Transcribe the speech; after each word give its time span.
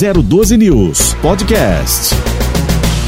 012 0.00 0.56
News 0.56 1.12
Podcast. 1.20 2.14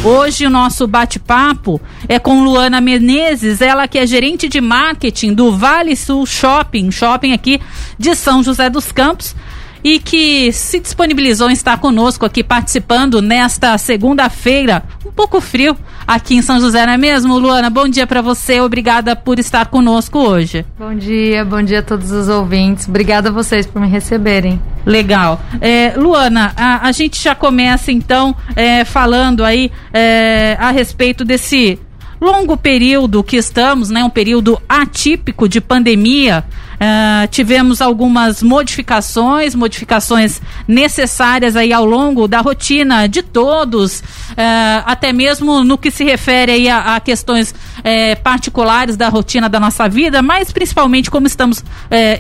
Hoje 0.04 0.44
o 0.44 0.50
nosso 0.50 0.86
bate-papo 0.86 1.80
é 2.06 2.18
com 2.18 2.44
Luana 2.44 2.82
Menezes, 2.82 3.62
ela 3.62 3.88
que 3.88 3.96
é 3.96 4.06
gerente 4.06 4.46
de 4.46 4.60
marketing 4.60 5.32
do 5.32 5.56
Vale 5.56 5.96
Sul 5.96 6.26
Shopping, 6.26 6.90
shopping 6.90 7.32
aqui 7.32 7.62
de 7.98 8.14
São 8.14 8.42
José 8.42 8.68
dos 8.68 8.92
Campos 8.92 9.34
e 9.82 9.98
que 9.98 10.52
se 10.52 10.78
disponibilizou 10.80 11.48
em 11.48 11.54
estar 11.54 11.78
conosco 11.78 12.26
aqui 12.26 12.44
participando 12.44 13.22
nesta 13.22 13.78
segunda-feira, 13.78 14.82
um 15.06 15.10
pouco 15.10 15.40
frio 15.40 15.74
aqui 16.06 16.34
em 16.34 16.42
São 16.42 16.60
José, 16.60 16.84
não 16.86 16.92
é 16.92 16.96
mesmo, 16.96 17.38
Luana? 17.38 17.70
Bom 17.70 17.88
dia 17.88 18.06
para 18.06 18.22
você, 18.22 18.60
obrigada 18.60 19.14
por 19.14 19.38
estar 19.38 19.66
conosco 19.66 20.18
hoje. 20.18 20.64
Bom 20.78 20.94
dia, 20.94 21.44
bom 21.44 21.62
dia 21.62 21.80
a 21.80 21.82
todos 21.82 22.10
os 22.10 22.28
ouvintes. 22.28 22.88
Obrigada 22.88 23.28
a 23.28 23.32
vocês 23.32 23.66
por 23.66 23.80
me 23.80 23.88
receberem. 23.88 24.60
Legal. 24.84 25.40
É, 25.60 25.94
Luana, 25.96 26.52
a, 26.56 26.88
a, 26.88 26.92
gente 26.92 27.22
já 27.22 27.34
começa 27.34 27.92
então 27.92 28.34
é, 28.56 28.84
falando 28.84 29.44
aí 29.44 29.70
é, 29.92 30.56
a 30.58 30.70
respeito 30.70 31.24
desse 31.24 31.78
longo 32.22 32.56
período 32.56 33.22
que 33.22 33.36
estamos, 33.36 33.90
né, 33.90 34.04
um 34.04 34.10
período 34.10 34.60
atípico 34.68 35.48
de 35.48 35.60
pandemia, 35.60 36.44
uh, 36.74 37.26
tivemos 37.28 37.82
algumas 37.82 38.42
modificações, 38.42 39.56
modificações 39.56 40.40
necessárias 40.68 41.56
aí 41.56 41.72
ao 41.72 41.84
longo 41.84 42.28
da 42.28 42.40
rotina 42.40 43.08
de 43.08 43.22
todos, 43.22 44.00
uh, 44.00 44.84
até 44.86 45.12
mesmo 45.12 45.64
no 45.64 45.76
que 45.76 45.90
se 45.90 46.04
refere 46.04 46.52
aí 46.52 46.68
a, 46.68 46.94
a 46.94 47.00
questões 47.00 47.50
uh, 47.50 48.22
particulares 48.22 48.96
da 48.96 49.08
rotina 49.08 49.48
da 49.48 49.58
nossa 49.58 49.88
vida, 49.88 50.22
mas 50.22 50.52
principalmente 50.52 51.10
como 51.10 51.26
estamos 51.26 51.64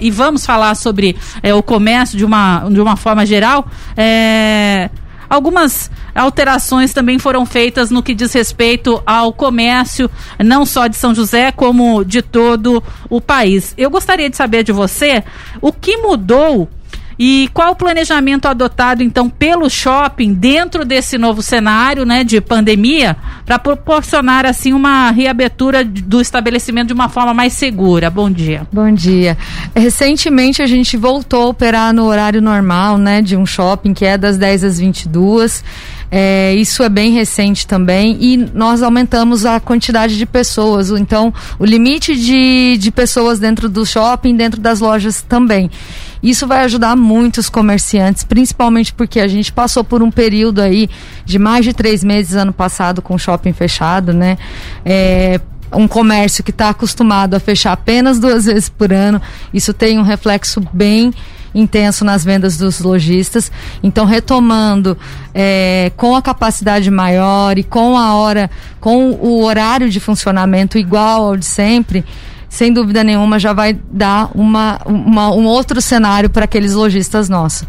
e 0.00 0.10
vamos 0.10 0.44
falar 0.44 0.74
sobre 0.74 1.16
o 1.56 1.62
comércio 1.62 2.18
de 2.18 2.24
uma, 2.24 2.68
de 2.68 2.80
uma 2.80 2.96
forma 2.96 3.24
geral. 3.24 3.66
Algumas 5.32 5.90
alterações 6.14 6.92
também 6.92 7.18
foram 7.18 7.46
feitas 7.46 7.90
no 7.90 8.02
que 8.02 8.14
diz 8.14 8.34
respeito 8.34 9.02
ao 9.06 9.32
comércio, 9.32 10.10
não 10.38 10.66
só 10.66 10.86
de 10.86 10.94
São 10.94 11.14
José, 11.14 11.50
como 11.50 12.04
de 12.04 12.20
todo 12.20 12.84
o 13.08 13.18
país. 13.18 13.72
Eu 13.78 13.88
gostaria 13.88 14.28
de 14.28 14.36
saber 14.36 14.62
de 14.62 14.72
você 14.72 15.24
o 15.58 15.72
que 15.72 15.96
mudou 15.96 16.68
e 17.18 17.48
qual 17.52 17.72
o 17.72 17.76
planejamento 17.76 18.46
adotado 18.46 19.02
então 19.02 19.28
pelo 19.28 19.68
shopping 19.68 20.32
dentro 20.32 20.84
desse 20.84 21.18
novo 21.18 21.42
cenário, 21.42 22.04
né, 22.04 22.24
de 22.24 22.40
pandemia, 22.40 23.16
para 23.44 23.58
proporcionar 23.58 24.46
assim 24.46 24.72
uma 24.72 25.10
reabertura 25.10 25.84
do 25.84 26.20
estabelecimento 26.20 26.88
de 26.88 26.92
uma 26.94 27.08
forma 27.08 27.34
mais 27.34 27.52
segura? 27.52 28.10
Bom 28.10 28.30
dia. 28.30 28.66
Bom 28.72 28.92
dia. 28.92 29.36
Recentemente 29.74 30.62
a 30.62 30.66
gente 30.66 30.96
voltou 30.96 31.42
a 31.42 31.46
operar 31.48 31.92
no 31.92 32.04
horário 32.04 32.40
normal, 32.40 32.98
né, 32.98 33.22
de 33.22 33.36
um 33.36 33.46
shopping 33.46 33.94
que 33.94 34.04
é 34.04 34.16
das 34.16 34.38
10 34.38 34.64
às 34.64 34.78
22. 34.78 35.64
É, 36.14 36.54
isso 36.56 36.82
é 36.82 36.90
bem 36.90 37.12
recente 37.12 37.66
também 37.66 38.18
e 38.20 38.36
nós 38.36 38.82
aumentamos 38.82 39.46
a 39.46 39.58
quantidade 39.58 40.18
de 40.18 40.26
pessoas. 40.26 40.90
Então, 40.90 41.32
o 41.58 41.64
limite 41.64 42.14
de, 42.14 42.76
de 42.76 42.90
pessoas 42.90 43.38
dentro 43.38 43.66
do 43.66 43.86
shopping, 43.86 44.36
dentro 44.36 44.60
das 44.60 44.80
lojas 44.80 45.22
também. 45.22 45.70
Isso 46.22 46.46
vai 46.46 46.64
ajudar 46.64 46.96
muitos 46.96 47.48
comerciantes, 47.48 48.22
principalmente 48.22 48.92
porque 48.92 49.18
a 49.18 49.26
gente 49.26 49.52
passou 49.52 49.82
por 49.82 50.02
um 50.02 50.10
período 50.10 50.60
aí 50.60 50.88
de 51.24 51.38
mais 51.38 51.64
de 51.64 51.72
três 51.72 52.04
meses 52.04 52.34
ano 52.36 52.52
passado 52.52 53.02
com 53.02 53.14
o 53.14 53.18
shopping 53.18 53.52
fechado, 53.52 54.12
né? 54.12 54.38
É, 54.84 55.40
um 55.74 55.88
comércio 55.88 56.44
que 56.44 56.50
está 56.50 56.68
acostumado 56.68 57.34
a 57.34 57.40
fechar 57.40 57.72
apenas 57.72 58.18
duas 58.18 58.44
vezes 58.44 58.68
por 58.68 58.92
ano, 58.92 59.20
isso 59.52 59.72
tem 59.72 59.98
um 59.98 60.02
reflexo 60.02 60.60
bem 60.72 61.12
intenso 61.54 62.04
nas 62.04 62.24
vendas 62.24 62.56
dos 62.56 62.80
lojistas. 62.80 63.50
Então, 63.82 64.04
retomando 64.04 64.96
é, 65.34 65.92
com 65.96 66.16
a 66.16 66.22
capacidade 66.22 66.90
maior 66.90 67.58
e 67.58 67.62
com 67.62 67.96
a 67.96 68.14
hora, 68.14 68.50
com 68.80 69.10
o 69.10 69.42
horário 69.44 69.90
de 69.90 70.00
funcionamento 70.00 70.78
igual 70.78 71.26
ao 71.26 71.36
de 71.36 71.44
sempre, 71.44 72.04
sem 72.52 72.70
dúvida 72.70 73.02
nenhuma 73.02 73.38
já 73.38 73.54
vai 73.54 73.78
dar 73.90 74.30
uma, 74.34 74.78
uma 74.84 75.34
um 75.34 75.46
outro 75.46 75.80
cenário 75.80 76.28
para 76.28 76.44
aqueles 76.44 76.74
lojistas 76.74 77.26
nossos. 77.26 77.66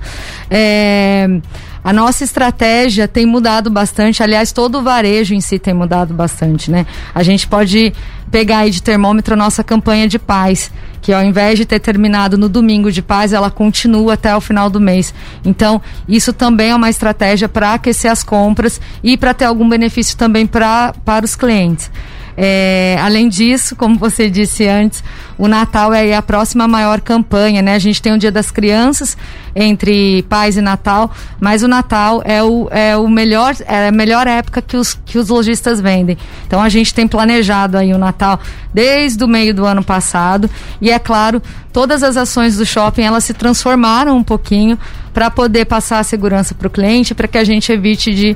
É, 0.51 1.39
a 1.81 1.94
nossa 1.94 2.25
estratégia 2.25 3.07
tem 3.07 3.25
mudado 3.25 3.69
bastante, 3.69 4.22
aliás, 4.22 4.51
todo 4.51 4.79
o 4.79 4.81
varejo 4.81 5.33
em 5.33 5.39
si 5.39 5.57
tem 5.57 5.73
mudado 5.73 6.13
bastante, 6.13 6.69
né? 6.69 6.85
A 7.16 7.23
gente 7.23 7.47
pode 7.47 7.93
pegar 8.29 8.59
aí 8.59 8.72
de 8.72 8.83
termômetro 8.83 9.35
a 9.35 9.38
nossa 9.38 9.63
campanha 9.63 10.05
de 10.05 10.19
paz, 10.19 10.69
que 11.01 11.13
ao 11.13 11.23
invés 11.23 11.57
de 11.57 11.66
ter 11.66 11.79
terminado 11.79 12.38
no 12.38 12.49
domingo 12.49 12.91
de 12.91 13.01
paz, 13.01 13.31
ela 13.31 13.49
continua 13.49 14.16
até 14.16 14.35
o 14.35 14.41
final 14.41 14.69
do 14.69 14.81
mês. 14.81 15.13
Então, 15.45 15.81
isso 16.09 16.33
também 16.33 16.72
é 16.72 16.75
uma 16.75 16.89
estratégia 16.89 17.47
para 17.47 17.75
aquecer 17.75 18.11
as 18.11 18.22
compras 18.22 18.81
e 19.01 19.16
para 19.16 19.33
ter 19.33 19.45
algum 19.45 19.69
benefício 19.69 20.17
também 20.17 20.45
pra, 20.45 20.93
para 21.05 21.23
os 21.23 21.38
clientes. 21.38 21.89
É, 22.38 22.97
além 23.01 23.29
disso, 23.29 23.75
como 23.75 23.97
você 23.97 24.29
disse 24.29 24.67
antes, 24.67 25.03
o 25.38 25.47
Natal 25.47 25.94
é 25.94 26.16
a 26.16 26.21
próxima 26.21 26.67
maior 26.67 27.01
campanha, 27.01 27.61
né? 27.61 27.75
A 27.75 27.79
gente 27.79 28.01
tem 28.01 28.13
o 28.13 28.17
Dia 28.17 28.31
das 28.31 28.51
Crianças 28.51 29.17
entre 29.55 30.23
pais 30.23 30.57
e 30.57 30.61
Natal, 30.61 31.11
mas 31.39 31.61
o 31.63 31.67
Natal 31.67 32.22
é 32.25 32.41
o, 32.41 32.67
é 32.72 32.97
o 32.97 33.07
melhor, 33.07 33.55
é 33.67 33.88
a 33.88 33.91
melhor 33.91 34.25
época 34.27 34.61
que 34.61 34.75
os, 34.75 34.93
que 35.05 35.17
os 35.17 35.29
lojistas 35.29 35.79
vendem. 35.79 36.17
Então 36.47 36.61
a 36.61 36.69
gente 36.69 36.93
tem 36.93 37.07
planejado 37.07 37.77
aí 37.77 37.93
o 37.93 37.97
Natal 37.97 38.39
desde 38.73 39.23
o 39.23 39.27
meio 39.27 39.53
do 39.53 39.66
ano 39.66 39.83
passado 39.83 40.49
e 40.81 40.89
é 40.89 40.97
claro, 40.97 41.41
todas 41.72 42.01
as 42.01 42.17
ações 42.17 42.57
do 42.57 42.66
shopping 42.66 43.03
elas 43.03 43.23
se 43.23 43.33
transformaram 43.33 44.17
um 44.17 44.23
pouquinho 44.23 44.77
para 45.13 45.29
poder 45.29 45.66
passar 45.66 45.99
a 45.99 46.03
segurança 46.03 46.55
para 46.55 46.67
o 46.67 46.72
cliente, 46.72 47.13
para 47.13 47.27
que 47.27 47.38
a 47.38 47.43
gente 47.43 47.72
evite 47.72 48.13
de, 48.13 48.35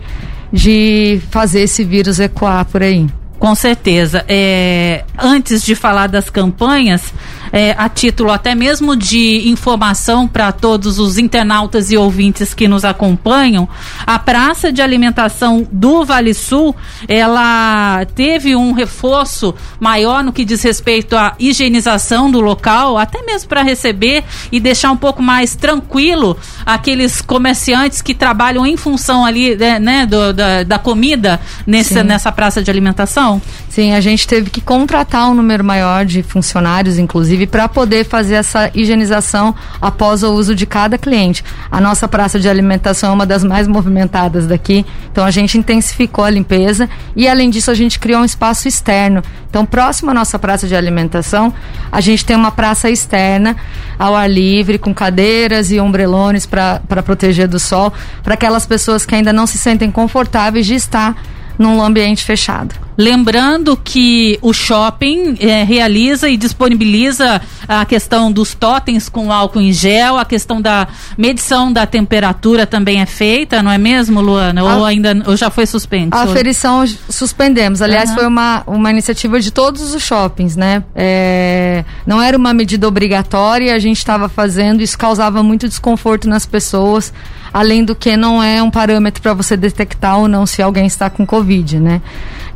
de 0.53 1.19
fazer 1.31 1.61
esse 1.61 1.83
vírus 1.83 2.19
ecoar 2.19 2.65
por 2.65 2.83
aí. 2.83 3.07
Com 3.39 3.53
certeza. 3.53 4.25
É, 4.27 5.03
antes 5.17 5.63
de 5.63 5.75
falar 5.75 6.07
das 6.07 6.29
campanhas, 6.29 7.13
é, 7.51 7.75
a 7.77 7.89
título 7.89 8.31
até 8.31 8.55
mesmo 8.55 8.95
de 8.95 9.49
informação 9.49 10.27
para 10.27 10.51
todos 10.51 10.99
os 10.99 11.17
internautas 11.17 11.91
e 11.91 11.97
ouvintes 11.97 12.53
que 12.53 12.67
nos 12.67 12.83
acompanham, 12.85 13.67
a 14.05 14.19
praça 14.19 14.71
de 14.71 14.81
alimentação 14.81 15.67
do 15.71 16.03
Vale 16.05 16.33
Sul, 16.33 16.75
ela 17.07 18.05
teve 18.15 18.55
um 18.55 18.71
reforço 18.71 19.53
maior 19.79 20.23
no 20.23 20.33
que 20.33 20.45
diz 20.45 20.61
respeito 20.63 21.15
à 21.15 21.35
higienização 21.39 22.29
do 22.29 22.39
local, 22.39 22.97
até 22.97 23.21
mesmo 23.23 23.49
para 23.49 23.61
receber 23.61 24.23
e 24.51 24.59
deixar 24.59 24.91
um 24.91 24.97
pouco 24.97 25.21
mais 25.21 25.55
tranquilo 25.55 26.37
aqueles 26.65 27.21
comerciantes 27.21 28.01
que 28.01 28.13
trabalham 28.13 28.65
em 28.65 28.77
função 28.77 29.25
ali, 29.25 29.55
né, 29.55 29.79
né 29.79 30.05
do, 30.05 30.33
da, 30.33 30.63
da, 30.63 30.79
comida 30.79 31.39
nessa, 31.65 32.03
nessa 32.03 32.31
praça 32.31 32.61
de 32.61 32.71
alimentação? 32.71 33.41
Sim, 33.69 33.93
a 33.93 34.01
gente 34.01 34.27
teve 34.27 34.49
que 34.49 34.61
contratar 34.61 35.29
um 35.29 35.33
número 35.33 35.63
maior 35.63 36.05
de 36.05 36.23
funcionários, 36.23 36.97
inclusive 36.97 37.36
inclusive, 37.37 37.47
para 37.47 37.69
poder 37.69 38.05
fazer 38.05 38.35
essa 38.35 38.71
higienização 38.73 39.53
após 39.79 40.23
o 40.23 40.33
uso 40.33 40.55
de 40.55 40.65
cada 40.65 40.97
cliente. 40.97 41.43
A 41.69 41.79
nossa 41.79 42.07
praça 42.07 42.39
de 42.39 42.49
alimentação 42.49 43.11
é 43.11 43.13
uma 43.13 43.25
das 43.25 43.43
mais 43.43 43.67
movimentadas 43.67 44.47
daqui, 44.47 44.85
então 45.11 45.23
a 45.23 45.31
gente 45.31 45.57
intensificou 45.57 46.25
a 46.25 46.29
limpeza 46.29 46.89
e, 47.15 47.27
além 47.27 47.49
disso, 47.49 47.69
a 47.69 47.75
gente 47.75 47.99
criou 47.99 48.21
um 48.21 48.25
espaço 48.25 48.67
externo. 48.67 49.21
Então, 49.49 49.65
próximo 49.65 50.11
à 50.11 50.13
nossa 50.13 50.37
praça 50.39 50.67
de 50.67 50.75
alimentação, 50.75 51.53
a 51.91 52.01
gente 52.01 52.25
tem 52.25 52.35
uma 52.35 52.51
praça 52.51 52.89
externa, 52.89 53.55
ao 53.97 54.15
ar 54.15 54.29
livre, 54.29 54.77
com 54.77 54.93
cadeiras 54.93 55.71
e 55.71 55.79
ombrelones 55.79 56.45
para 56.45 56.79
proteger 57.03 57.47
do 57.47 57.59
sol, 57.59 57.93
para 58.23 58.33
aquelas 58.33 58.65
pessoas 58.65 59.05
que 59.05 59.15
ainda 59.15 59.31
não 59.31 59.47
se 59.47 59.57
sentem 59.57 59.91
confortáveis 59.91 60.65
de 60.65 60.75
estar 60.75 61.15
num 61.57 61.81
ambiente 61.81 62.23
fechado. 62.23 62.86
Lembrando 62.97 63.77
que 63.77 64.39
o 64.41 64.51
shopping 64.51 65.37
é, 65.39 65.63
realiza 65.63 66.27
e 66.29 66.35
disponibiliza 66.35 67.39
a 67.67 67.85
questão 67.85 68.31
dos 68.31 68.55
totens 68.55 69.07
com 69.07 69.31
álcool 69.31 69.61
em 69.61 69.71
gel, 69.71 70.17
a 70.17 70.25
questão 70.25 70.59
da 70.59 70.87
medição 71.15 71.71
da 71.71 71.85
temperatura 71.85 72.65
também 72.65 72.99
é 72.99 73.05
feita, 73.05 73.61
não 73.61 73.71
é 73.71 73.77
mesmo, 73.77 74.19
Luana? 74.19 74.63
Ou 74.63 74.83
a, 74.83 74.87
ainda 74.87 75.15
ou 75.27 75.37
já 75.37 75.51
foi 75.51 75.67
suspenso? 75.67 76.15
A 76.15 76.23
aferição 76.23 76.85
suspendemos. 77.07 77.83
Aliás, 77.83 78.09
uhum. 78.09 78.15
foi 78.15 78.27
uma, 78.27 78.63
uma 78.65 78.89
iniciativa 78.89 79.39
de 79.39 79.51
todos 79.51 79.93
os 79.93 80.01
shoppings, 80.01 80.55
né? 80.55 80.83
É, 80.95 81.85
não 82.05 82.19
era 82.19 82.35
uma 82.35 82.53
medida 82.53 82.87
obrigatória, 82.87 83.75
a 83.75 83.79
gente 83.79 83.97
estava 83.97 84.27
fazendo, 84.27 84.81
isso 84.81 84.97
causava 84.97 85.43
muito 85.43 85.67
desconforto 85.67 86.27
nas 86.27 86.47
pessoas 86.47 87.13
além 87.53 87.83
do 87.83 87.95
que 87.95 88.15
não 88.15 88.41
é 88.41 88.61
um 88.61 88.69
parâmetro 88.69 89.21
para 89.21 89.33
você 89.33 89.57
detectar 89.57 90.19
ou 90.19 90.27
não 90.27 90.45
se 90.45 90.61
alguém 90.61 90.85
está 90.85 91.09
com 91.09 91.25
Covid, 91.25 91.79
né? 91.79 92.01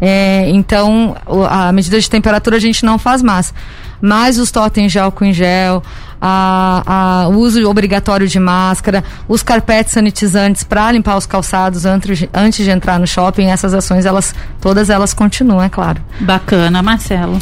É, 0.01 0.49
então, 0.49 1.15
a 1.47 1.71
medida 1.71 1.99
de 1.99 2.09
temperatura 2.09 2.57
a 2.57 2.59
gente 2.59 2.83
não 2.83 2.97
faz 2.97 3.21
mais. 3.21 3.53
mais 4.01 4.39
os 4.39 4.49
totens 4.49 4.91
de 4.91 4.97
álcool 4.97 5.25
em 5.25 5.33
gel, 5.33 5.83
a, 6.21 7.23
a, 7.23 7.27
o 7.29 7.39
uso 7.39 7.67
obrigatório 7.67 8.27
de 8.27 8.39
máscara, 8.39 9.03
os 9.27 9.41
carpetes 9.41 9.93
sanitizantes 9.93 10.63
para 10.63 10.91
limpar 10.91 11.17
os 11.17 11.25
calçados 11.25 11.85
antes, 11.85 12.27
antes 12.33 12.63
de 12.63 12.69
entrar 12.69 12.99
no 12.99 13.07
shopping, 13.07 13.47
essas 13.47 13.73
ações, 13.73 14.05
elas 14.05 14.35
todas 14.59 14.89
elas 14.89 15.13
continuam, 15.13 15.61
é 15.61 15.69
claro. 15.69 15.99
Bacana, 16.19 16.81
Marcelo. 16.83 17.39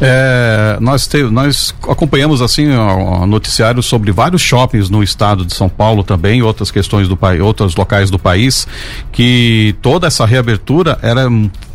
É, 0.00 0.78
nós, 0.80 1.06
te, 1.06 1.22
nós 1.24 1.74
acompanhamos 1.88 2.40
assim 2.40 2.68
o, 2.70 3.22
o 3.22 3.26
noticiário 3.26 3.82
sobre 3.82 4.12
vários 4.12 4.40
shoppings 4.40 4.88
no 4.88 5.02
estado 5.02 5.44
de 5.44 5.54
São 5.54 5.68
Paulo 5.68 6.04
também, 6.04 6.42
outras 6.42 6.70
questões 6.70 7.08
do 7.08 7.16
país, 7.16 7.40
outros 7.40 7.74
locais 7.74 8.10
do 8.10 8.18
país, 8.18 8.68
que 9.10 9.74
toda 9.82 10.06
essa 10.06 10.24
reabertura 10.24 10.98
era 11.02 11.28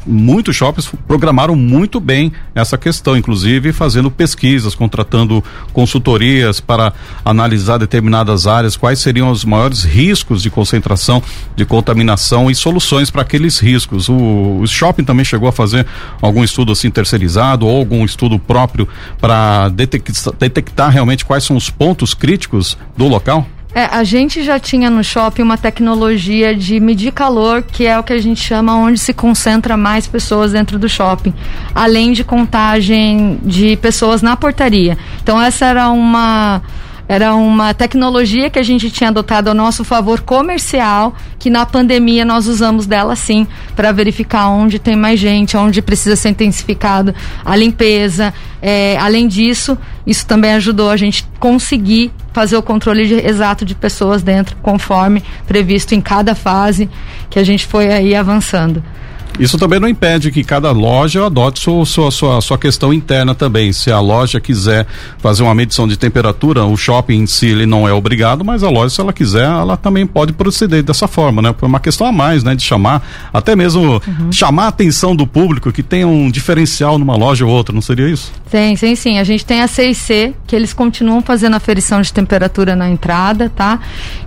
muitos 0.05 0.55
shoppings 0.55 0.89
programaram 1.07 1.55
muito 1.55 1.99
bem 1.99 2.31
essa 2.53 2.77
questão, 2.77 3.17
inclusive 3.17 3.73
fazendo 3.73 4.11
pesquisas, 4.11 4.75
contratando 4.75 5.43
para 6.59 6.93
analisar 7.23 7.77
determinadas 7.77 8.47
áreas, 8.47 8.75
quais 8.75 8.99
seriam 8.99 9.29
os 9.29 9.45
maiores 9.45 9.83
riscos 9.83 10.41
de 10.41 10.49
concentração, 10.49 11.21
de 11.55 11.65
contaminação 11.65 12.49
e 12.49 12.55
soluções 12.55 13.09
para 13.09 13.21
aqueles 13.21 13.59
riscos. 13.59 14.09
O, 14.09 14.59
o, 14.61 14.67
shopping 14.67 15.03
também 15.03 15.25
chegou 15.25 15.47
a 15.47 15.51
fazer 15.51 15.85
algum 16.21 16.43
estudo 16.43 16.71
assim 16.71 16.89
terceirizado 16.89 17.65
ou 17.65 17.77
algum 17.77 18.03
estudo 18.03 18.37
próprio 18.37 18.87
para 19.19 19.69
detectar, 19.69 20.33
detectar 20.37 20.89
realmente 20.91 21.25
quais 21.25 21.43
são 21.43 21.55
os 21.55 21.69
pontos 21.69 22.13
críticos 22.13 22.77
do 22.97 23.07
local? 23.07 23.47
É, 23.75 23.89
a 23.91 24.05
gente 24.05 24.41
já 24.41 24.57
tinha 24.57 24.89
no 24.89 25.03
shopping 25.03 25.41
uma 25.41 25.57
tecnologia 25.57 26.55
de 26.55 26.79
medir 26.79 27.11
calor, 27.11 27.61
que 27.61 27.85
é 27.85 27.99
o 27.99 28.03
que 28.03 28.13
a 28.13 28.21
gente 28.21 28.41
chama 28.41 28.73
onde 28.73 28.97
se 28.97 29.13
concentra 29.13 29.75
mais 29.75 30.07
pessoas 30.07 30.53
dentro 30.53 30.79
do 30.79 30.87
shopping, 30.87 31.33
além 31.75 32.13
de 32.13 32.23
contagem 32.23 33.37
de 33.43 33.75
pessoas 33.75 34.21
na 34.21 34.37
portaria. 34.37 34.97
Então 35.21 35.41
essa 35.41 35.65
era 35.65 35.89
uma 35.89 36.61
era 37.07 37.35
uma 37.35 37.73
tecnologia 37.73 38.49
que 38.49 38.57
a 38.57 38.63
gente 38.63 38.89
tinha 38.89 39.09
adotado 39.09 39.49
ao 39.49 39.55
nosso 39.55 39.83
favor 39.83 40.21
comercial, 40.21 41.15
que 41.37 41.49
na 41.49 41.65
pandemia 41.65 42.25
nós 42.25 42.47
usamos 42.47 42.87
dela 42.87 43.15
sim 43.15 43.47
para 43.75 43.91
verificar 43.91 44.47
onde 44.49 44.79
tem 44.79 44.95
mais 44.95 45.19
gente, 45.19 45.55
onde 45.55 45.81
precisa 45.81 46.15
ser 46.15 46.29
intensificado 46.29 47.13
a 47.43 47.55
limpeza. 47.55 48.33
É, 48.61 48.97
além 48.97 49.27
disso, 49.27 49.77
isso 50.07 50.25
também 50.25 50.53
ajudou 50.53 50.89
a 50.89 50.97
gente 50.97 51.27
conseguir 51.39 52.11
fazer 52.33 52.57
o 52.57 52.63
controle 52.63 53.07
de, 53.07 53.13
exato 53.25 53.63
de 53.63 53.75
pessoas 53.75 54.23
dentro, 54.23 54.57
conforme 54.61 55.23
previsto 55.47 55.93
em 55.93 56.01
cada 56.01 56.33
fase 56.33 56.89
que 57.29 57.39
a 57.39 57.43
gente 57.43 57.65
foi 57.65 57.91
aí 57.93 58.15
avançando. 58.15 58.83
Isso 59.39 59.57
também 59.57 59.79
não 59.79 59.87
impede 59.87 60.31
que 60.31 60.43
cada 60.43 60.71
loja 60.71 61.25
adote 61.25 61.59
sua, 61.59 61.85
sua, 61.85 62.11
sua, 62.11 62.41
sua 62.41 62.57
questão 62.57 62.93
interna 62.93 63.35
também. 63.35 63.73
Se 63.73 63.91
a 63.91 63.99
loja 63.99 64.39
quiser 64.39 64.85
fazer 65.19 65.43
uma 65.43 65.53
medição 65.53 65.87
de 65.87 65.97
temperatura, 65.97 66.63
o 66.65 66.77
shopping 66.77 67.21
em 67.21 67.27
si 67.27 67.47
ele 67.47 67.65
não 67.65 67.87
é 67.87 67.93
obrigado, 67.93 68.43
mas 68.45 68.63
a 68.63 68.69
loja, 68.69 68.95
se 68.95 69.01
ela 69.01 69.13
quiser, 69.13 69.45
ela 69.45 69.75
também 69.77 70.05
pode 70.05 70.33
proceder 70.33 70.83
dessa 70.83 71.07
forma, 71.07 71.41
né? 71.41 71.53
Por 71.53 71.65
uma 71.65 71.79
questão 71.79 72.07
a 72.07 72.11
mais, 72.11 72.43
né? 72.43 72.55
De 72.55 72.63
chamar, 72.63 73.01
até 73.33 73.55
mesmo 73.55 74.01
uhum. 74.05 74.31
chamar 74.31 74.65
a 74.65 74.67
atenção 74.67 75.15
do 75.15 75.27
público 75.27 75.71
que 75.71 75.83
tem 75.83 76.05
um 76.05 76.29
diferencial 76.29 76.97
numa 76.97 77.15
loja 77.15 77.45
ou 77.45 77.51
outra, 77.51 77.73
não 77.73 77.81
seria 77.81 78.09
isso? 78.09 78.31
Tem, 78.49 78.75
tem 78.75 78.95
sim. 78.95 79.17
A 79.17 79.23
gente 79.23 79.45
tem 79.45 79.61
a 79.61 79.67
C&C, 79.67 80.33
que 80.47 80.55
eles 80.55 80.73
continuam 80.73 81.21
fazendo 81.21 81.55
aferição 81.55 82.01
de 82.01 82.13
temperatura 82.13 82.75
na 82.75 82.89
entrada, 82.89 83.49
tá? 83.49 83.79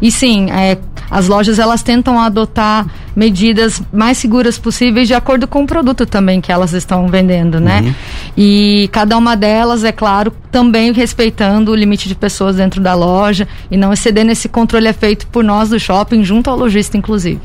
E 0.02 0.11
sim, 0.11 0.50
é, 0.50 0.78
as 1.11 1.28
lojas 1.28 1.58
elas 1.58 1.82
tentam 1.82 2.20
adotar 2.20 2.87
medidas 3.14 3.82
mais 3.93 4.19
seguras 4.19 4.58
possíveis 4.58 4.98
de 5.06 5.15
acordo 5.15 5.47
com 5.47 5.62
o 5.62 5.67
produto 5.67 6.06
também 6.06 6.41
que 6.41 6.50
elas 6.50 6.73
estão 6.73 7.06
vendendo, 7.09 7.61
né? 7.61 7.81
Uhum. 7.81 7.95
E 8.37 8.89
cada 8.93 9.17
uma 9.17 9.37
delas, 9.37 9.85
é 9.85 9.93
claro, 9.93 10.33
também 10.50 10.93
respeitando 10.93 11.71
o 11.71 11.75
limite 11.75 12.09
de 12.09 12.15
pessoas 12.15 12.56
dentro 12.56 12.81
da 12.81 12.95
loja 12.95 13.47
e 13.71 13.77
não 13.77 13.93
excedendo 13.93 14.31
esse 14.31 14.49
controle 14.49 14.89
é 14.89 14.93
feito 14.93 15.27
por 15.27 15.45
nós 15.45 15.71
do 15.71 15.79
shopping, 15.79 16.25
junto 16.25 16.50
ao 16.50 16.56
lojista, 16.56 16.97
inclusive. 16.97 17.41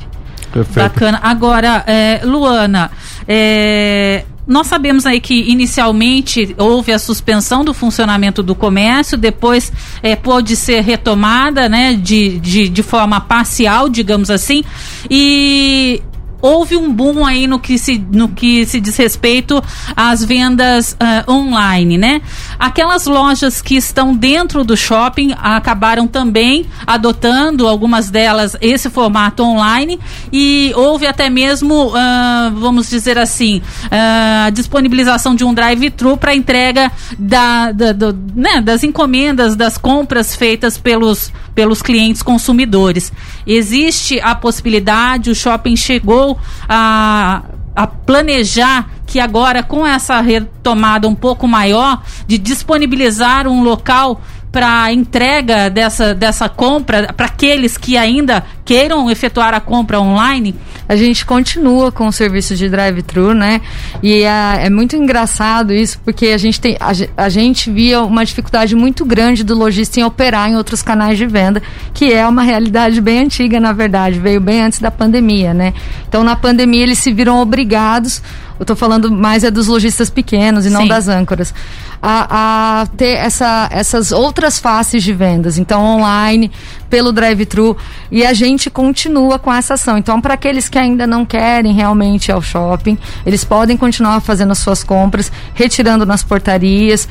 Perfeito. 0.51 0.75
Bacana. 0.75 1.19
Agora, 1.23 1.83
é, 1.87 2.21
Luana, 2.23 2.91
é, 3.27 4.23
nós 4.45 4.67
sabemos 4.67 5.05
aí 5.05 5.19
que 5.19 5.49
inicialmente 5.49 6.53
houve 6.57 6.91
a 6.91 6.99
suspensão 6.99 7.63
do 7.63 7.73
funcionamento 7.73 8.43
do 8.43 8.53
comércio, 8.53 9.17
depois 9.17 9.71
é, 10.01 10.15
pôde 10.15 10.55
ser 10.55 10.81
retomada, 10.81 11.69
né, 11.69 11.93
de, 11.93 12.39
de, 12.39 12.69
de 12.69 12.83
forma 12.83 13.21
parcial, 13.21 13.87
digamos 13.87 14.29
assim, 14.29 14.63
e 15.09 16.01
houve 16.43 16.75
um 16.75 16.91
boom 16.91 17.25
aí 17.25 17.47
no 17.47 17.57
que 17.57 17.77
se, 17.77 17.97
no 18.11 18.27
que 18.27 18.65
se 18.65 18.81
diz 18.81 18.97
respeito 18.97 19.63
às 19.95 20.25
vendas 20.25 20.91
uh, 20.91 21.31
online, 21.31 21.97
né? 21.97 22.21
Aquelas 22.59 23.05
lojas 23.05 23.61
que 23.61 23.77
estão 23.77 24.13
dentro 24.13 24.65
do 24.65 24.75
shopping 24.75 25.33
acabaram 25.41 26.05
também 26.05 26.65
adotando, 26.85 27.65
algumas 27.65 28.09
delas, 28.09 28.57
esse 28.59 28.89
formato 28.89 29.41
online 29.41 29.97
e 30.33 30.73
houve 30.75 31.07
até 31.07 31.29
mesmo, 31.29 31.87
uh, 31.87 32.51
vamos 32.55 32.89
dizer 32.89 33.17
assim, 33.17 33.59
uh, 33.85 34.47
a 34.47 34.49
disponibilização 34.49 35.35
de 35.35 35.45
um 35.45 35.53
drive-thru 35.53 36.17
para 36.17 36.35
entrega 36.35 36.91
da, 37.17 37.71
da 37.71 37.93
do, 37.93 38.13
né, 38.35 38.59
das 38.59 38.83
encomendas, 38.83 39.55
das 39.55 39.77
compras 39.77 40.35
feitas 40.35 40.77
pelos, 40.77 41.31
pelos 41.55 41.81
clientes 41.81 42.21
consumidores. 42.21 43.13
Existe 43.47 44.19
a 44.19 44.35
possibilidade, 44.35 45.29
o 45.29 45.35
shopping 45.35 45.77
chegou 45.77 46.32
a, 46.67 47.43
a 47.75 47.87
planejar 47.87 48.89
que 49.05 49.19
agora, 49.19 49.61
com 49.61 49.85
essa 49.85 50.19
retomada 50.21 51.07
um 51.07 51.15
pouco 51.15 51.47
maior, 51.47 52.01
de 52.25 52.37
disponibilizar 52.37 53.47
um 53.47 53.63
local 53.63 54.21
para 54.51 54.93
entrega 54.93 55.67
dessa, 55.69 56.13
dessa 56.13 56.47
compra 56.47 57.11
para 57.11 57.25
aqueles 57.25 57.75
que 57.75 57.97
ainda 57.97 58.43
queiram 58.65 59.09
efetuar 59.09 59.53
a 59.53 59.59
compra 59.59 59.99
online? 59.99 60.55
A 60.87 60.95
gente 60.95 61.25
continua 61.25 61.91
com 61.91 62.07
o 62.07 62.11
serviço 62.11 62.55
de 62.55 62.69
drive-thru, 62.69 63.33
né? 63.33 63.61
E 64.01 64.23
é, 64.23 64.65
é, 64.65 64.69
muito 64.69 64.95
engraçado 64.95 65.73
isso, 65.73 65.99
porque 66.03 66.27
a 66.27 66.37
gente, 66.37 66.59
tem, 66.59 66.77
a, 66.79 67.23
a, 67.23 67.29
gente 67.29 67.71
via 67.71 68.01
uma 68.01 68.25
dificuldade 68.25 68.75
muito 68.75 69.05
grande 69.05 69.43
do 69.43 69.55
lojista 69.55 69.99
em 69.99 70.03
operar 70.03 70.49
em 70.49 70.55
outros 70.55 70.81
canais 70.81 71.17
de 71.17 71.25
venda, 71.25 71.61
que 71.93 72.11
é 72.11 72.27
uma 72.27 72.43
realidade 72.43 72.99
bem 72.99 73.19
antiga, 73.19 73.59
na 73.59 73.71
verdade, 73.71 74.19
veio 74.19 74.41
bem 74.41 74.61
antes 74.61 74.79
da 74.79 74.91
pandemia, 74.91 75.53
né? 75.53 75.73
Então, 76.07 76.23
na 76.23 76.35
pandemia, 76.35 76.83
eles 76.83 76.99
se 76.99 77.11
viram 77.11 77.39
obrigados 77.39 78.21
eu 78.59 78.63
estou 78.63 78.75
falando 78.75 79.11
mais 79.11 79.43
é 79.43 79.51
dos 79.51 79.67
lojistas 79.67 80.09
pequenos 80.09 80.65
e 80.65 80.69
não 80.69 80.83
Sim. 80.83 80.87
das 80.87 81.07
âncoras. 81.07 81.53
A, 82.01 82.81
a, 82.81 82.85
ter 82.97 83.17
essa, 83.17 83.67
essas 83.71 84.11
outras 84.11 84.59
faces 84.59 85.03
de 85.03 85.13
vendas. 85.13 85.57
Então, 85.57 85.83
online, 85.83 86.51
pelo 86.93 87.11
drive-thru. 87.11 87.75
E 88.11 88.23
a 88.23 88.33
gente 88.33 88.69
continua 88.69 89.39
com 89.39 89.51
essa 89.51 89.73
ação. 89.73 89.97
Então, 89.97 90.21
para 90.21 90.35
aqueles 90.35 90.69
que 90.69 90.77
ainda 90.77 91.07
não 91.07 91.25
querem 91.25 91.73
realmente 91.73 92.27
ir 92.27 92.33
ao 92.33 92.39
shopping, 92.39 92.99
eles 93.25 93.43
podem 93.43 93.75
continuar 93.75 94.21
fazendo 94.21 94.51
as 94.51 94.59
suas 94.59 94.83
compras, 94.83 95.31
retirando 95.55 96.05
nas 96.05 96.21
portarias, 96.21 97.09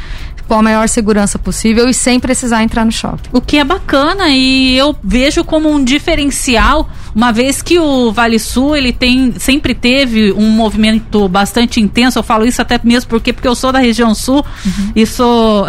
com 0.49 0.55
a 0.55 0.63
maior 0.63 0.89
segurança 0.89 1.39
possível 1.39 1.89
e 1.89 1.95
sem 1.95 2.21
precisar 2.21 2.63
entrar 2.63 2.85
no 2.85 2.93
shopping. 2.93 3.31
O 3.33 3.41
que 3.41 3.59
é 3.59 3.65
bacana 3.65 4.29
e 4.29 4.77
eu 4.77 4.95
vejo 5.03 5.45
como 5.45 5.71
um 5.71 5.83
diferencial, 5.83 6.89
uma 7.15 7.33
vez 7.33 7.63
que 7.63 7.79
o 7.79 8.13
Vale 8.13 8.39
Sul 8.39 8.77
ele 8.77 8.93
tem 8.93 9.35
sempre 9.39 9.75
teve 9.75 10.33
um 10.33 10.51
movimento 10.51 11.29
bastante 11.29 11.81
intenso. 11.81 12.19
Eu 12.19 12.23
falo 12.23 12.45
isso 12.47 12.61
até 12.61 12.81
mesmo 12.83 13.09
porque 13.09 13.33
porque 13.33 13.49
eu 13.49 13.55
sou 13.55 13.73
da 13.73 13.79
região 13.79 14.15
sul 14.15 14.45
uhum. 14.65 14.93
e 14.95 15.07
sou 15.07 15.67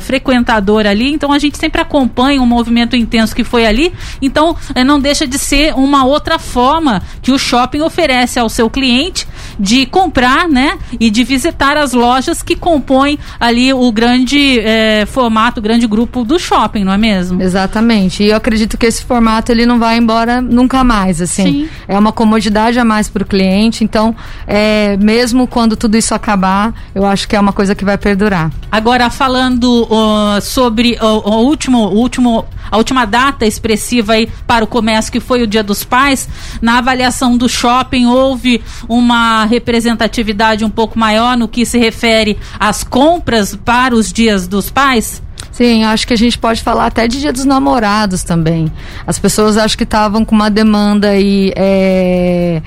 frequentador 0.00 0.86
ali, 0.86 1.12
então 1.12 1.32
a 1.32 1.38
gente 1.38 1.58
sempre 1.58 1.80
acompanha 1.80 2.40
um 2.40 2.46
movimento 2.46 2.96
intenso 2.96 3.34
que 3.34 3.44
foi 3.44 3.66
ali. 3.66 3.92
Então 4.20 4.50
uh, 4.52 4.84
não 4.84 5.00
deixa 5.00 5.26
de 5.26 5.38
ser 5.38 5.74
uma 5.74 6.04
outra 6.04 6.38
forma 6.38 7.02
que 7.22 7.32
o 7.32 7.38
shopping 7.38 7.80
oferece 7.80 8.38
ao 8.38 8.48
seu 8.48 8.68
cliente 8.68 9.26
de 9.58 9.86
comprar, 9.86 10.48
né, 10.48 10.78
e 10.98 11.10
de 11.10 11.24
visitar 11.24 11.76
as 11.76 11.92
lojas 11.92 12.42
que 12.42 12.56
compõem 12.56 13.18
ali 13.38 13.72
o 13.72 13.90
grande 13.92 14.60
é, 14.60 15.06
formato, 15.06 15.60
o 15.60 15.62
grande 15.62 15.86
grupo 15.86 16.24
do 16.24 16.38
shopping, 16.38 16.84
não 16.84 16.92
é 16.92 16.98
mesmo? 16.98 17.42
Exatamente. 17.42 18.22
E 18.22 18.28
eu 18.28 18.36
acredito 18.36 18.76
que 18.76 18.86
esse 18.86 19.04
formato 19.04 19.50
ele 19.52 19.66
não 19.66 19.78
vai 19.78 19.98
embora 19.98 20.40
nunca 20.40 20.82
mais, 20.84 21.20
assim. 21.20 21.44
Sim. 21.44 21.68
É 21.86 21.98
uma 21.98 22.12
comodidade 22.12 22.78
a 22.78 22.84
mais 22.84 23.08
para 23.08 23.22
o 23.22 23.26
cliente. 23.26 23.84
Então, 23.84 24.14
é, 24.46 24.96
mesmo 24.96 25.46
quando 25.46 25.76
tudo 25.76 25.96
isso 25.96 26.14
acabar, 26.14 26.74
eu 26.94 27.04
acho 27.04 27.28
que 27.28 27.36
é 27.36 27.40
uma 27.40 27.52
coisa 27.52 27.74
que 27.74 27.84
vai 27.84 27.98
perdurar. 27.98 28.50
Agora, 28.70 29.10
falando 29.10 29.84
uh, 29.84 30.40
sobre 30.40 30.98
o, 31.00 31.30
o 31.30 31.44
último, 31.44 31.78
o 31.78 31.96
último, 31.96 32.44
a 32.74 32.76
última 32.76 33.04
data 33.04 33.46
expressiva 33.46 34.14
aí 34.14 34.28
para 34.48 34.64
o 34.64 34.66
comércio, 34.66 35.12
que 35.12 35.20
foi 35.20 35.42
o 35.42 35.46
Dia 35.46 35.62
dos 35.62 35.84
Pais, 35.84 36.28
na 36.60 36.78
avaliação 36.78 37.36
do 37.36 37.48
shopping 37.48 38.06
houve 38.06 38.60
uma 38.88 39.44
representatividade 39.44 40.64
um 40.64 40.70
pouco 40.70 40.98
maior 40.98 41.36
no 41.36 41.46
que 41.46 41.64
se 41.64 41.78
refere 41.78 42.36
às 42.58 42.82
compras 42.82 43.54
para 43.54 43.94
os 43.94 44.12
dias 44.12 44.48
dos 44.48 44.70
pais? 44.70 45.22
Sim, 45.52 45.84
acho 45.84 46.04
que 46.04 46.14
a 46.14 46.16
gente 46.16 46.36
pode 46.36 46.62
falar 46.62 46.86
até 46.86 47.06
de 47.06 47.20
dia 47.20 47.32
dos 47.32 47.44
namorados 47.44 48.24
também. 48.24 48.72
As 49.06 49.20
pessoas 49.20 49.56
acho 49.56 49.78
que 49.78 49.84
estavam 49.84 50.24
com 50.24 50.34
uma 50.34 50.50
demanda 50.50 51.10
aí. 51.10 51.52
É 51.54 52.60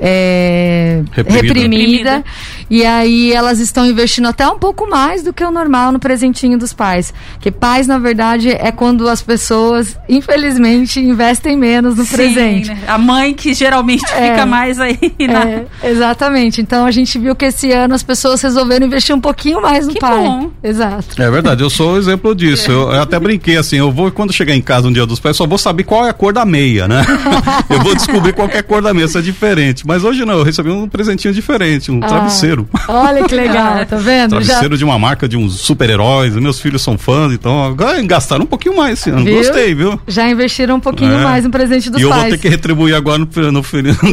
é, 0.00 1.02
Reprimida. 1.10 1.42
reprimida. 1.42 2.24
E 2.70 2.84
aí 2.84 3.32
elas 3.32 3.58
estão 3.60 3.86
investindo 3.86 4.26
até 4.28 4.46
um 4.48 4.58
pouco 4.58 4.88
mais 4.88 5.22
do 5.22 5.32
que 5.32 5.42
o 5.44 5.50
normal 5.50 5.90
no 5.92 5.98
presentinho 5.98 6.58
dos 6.58 6.72
pais. 6.72 7.12
Que 7.40 7.50
pais, 7.50 7.86
na 7.86 7.98
verdade, 7.98 8.50
é 8.50 8.70
quando 8.70 9.08
as 9.08 9.22
pessoas, 9.22 9.96
infelizmente, 10.08 11.00
investem 11.00 11.56
menos 11.56 11.96
no 11.96 12.04
Sim, 12.04 12.14
presente. 12.16 12.68
né? 12.68 12.78
A 12.86 12.98
mãe 12.98 13.32
que 13.34 13.54
geralmente 13.54 14.04
É. 14.12 14.30
fica 14.30 14.46
mais 14.46 14.78
aí 14.78 14.98
na. 15.20 15.44
É, 15.48 15.66
exatamente. 15.84 16.60
Então 16.60 16.84
a 16.84 16.90
gente 16.90 17.18
viu 17.18 17.34
que 17.34 17.46
esse 17.46 17.70
ano 17.72 17.94
as 17.94 18.02
pessoas 18.02 18.40
resolveram 18.42 18.86
investir 18.86 19.14
um 19.14 19.20
pouquinho 19.20 19.60
mais 19.62 19.86
no 19.86 19.94
Que 19.94 20.00
pai. 20.00 20.18
bom. 20.18 20.50
Exato. 20.62 21.20
É 21.20 21.30
verdade, 21.30 21.62
eu 21.62 21.70
sou 21.70 21.94
o 21.94 21.96
exemplo 21.98 22.34
disso. 22.34 22.70
Eu, 22.70 22.90
eu 22.92 23.00
até 23.02 23.18
brinquei 23.18 23.56
assim, 23.56 23.76
eu 23.76 23.90
vou, 23.90 24.10
quando 24.10 24.32
chegar 24.32 24.54
em 24.54 24.60
casa 24.62 24.88
um 24.88 24.92
dia 24.92 25.06
dos 25.06 25.18
pais, 25.20 25.36
só 25.36 25.46
vou 25.46 25.58
saber 25.58 25.84
qual 25.84 26.04
é 26.06 26.10
a 26.10 26.12
cor 26.12 26.32
da 26.32 26.44
meia, 26.44 26.86
né? 26.86 27.02
eu 27.70 27.80
vou 27.80 27.94
descobrir 27.94 28.32
qual 28.32 28.48
que 28.48 28.56
é 28.56 28.60
a 28.60 28.62
cor 28.62 28.82
da 28.82 28.92
meia, 28.92 29.08
se 29.08 29.18
é 29.18 29.22
diferente. 29.22 29.86
Mas 29.86 30.04
hoje 30.04 30.24
não, 30.24 30.34
eu 30.38 30.42
recebi 30.42 30.70
um 30.70 30.88
presentinho 30.88 31.32
diferente, 31.32 31.90
um 31.90 32.00
Ah, 32.02 32.06
travesseiro. 32.08 32.57
Olha 32.88 33.24
que 33.24 33.34
legal, 33.34 33.84
tá 33.86 33.96
vendo? 33.96 34.30
Já 34.40 34.46
Travesseiro 34.46 34.76
de 34.78 34.84
uma 34.84 34.98
marca 34.98 35.28
de 35.28 35.36
uns 35.36 35.60
super-heróis, 35.60 36.34
meus 36.36 36.60
filhos 36.60 36.82
são 36.82 36.96
fãs, 36.96 37.32
então 37.32 37.74
gastaram 38.06 38.44
um 38.44 38.46
pouquinho 38.46 38.76
mais 38.76 38.98
esse 38.98 39.10
ano. 39.10 39.24
Viu? 39.24 39.36
Gostei, 39.36 39.74
viu? 39.74 40.00
já 40.06 40.28
investiram 40.28 40.76
um 40.76 40.80
pouquinho 40.80 41.12
É. 41.12 41.22
mais 41.24 41.44
no 41.44 41.50
presente 41.50 41.90
dos 41.90 42.00
e 42.00 42.04
eu 42.04 42.08
pais. 42.10 42.22
vou 42.22 42.30
ter 42.32 42.38
que 42.38 42.48
retribuir 42.48 42.94
agora 42.94 43.18
no, 43.18 43.26
no, 43.26 43.50
no 43.52 43.62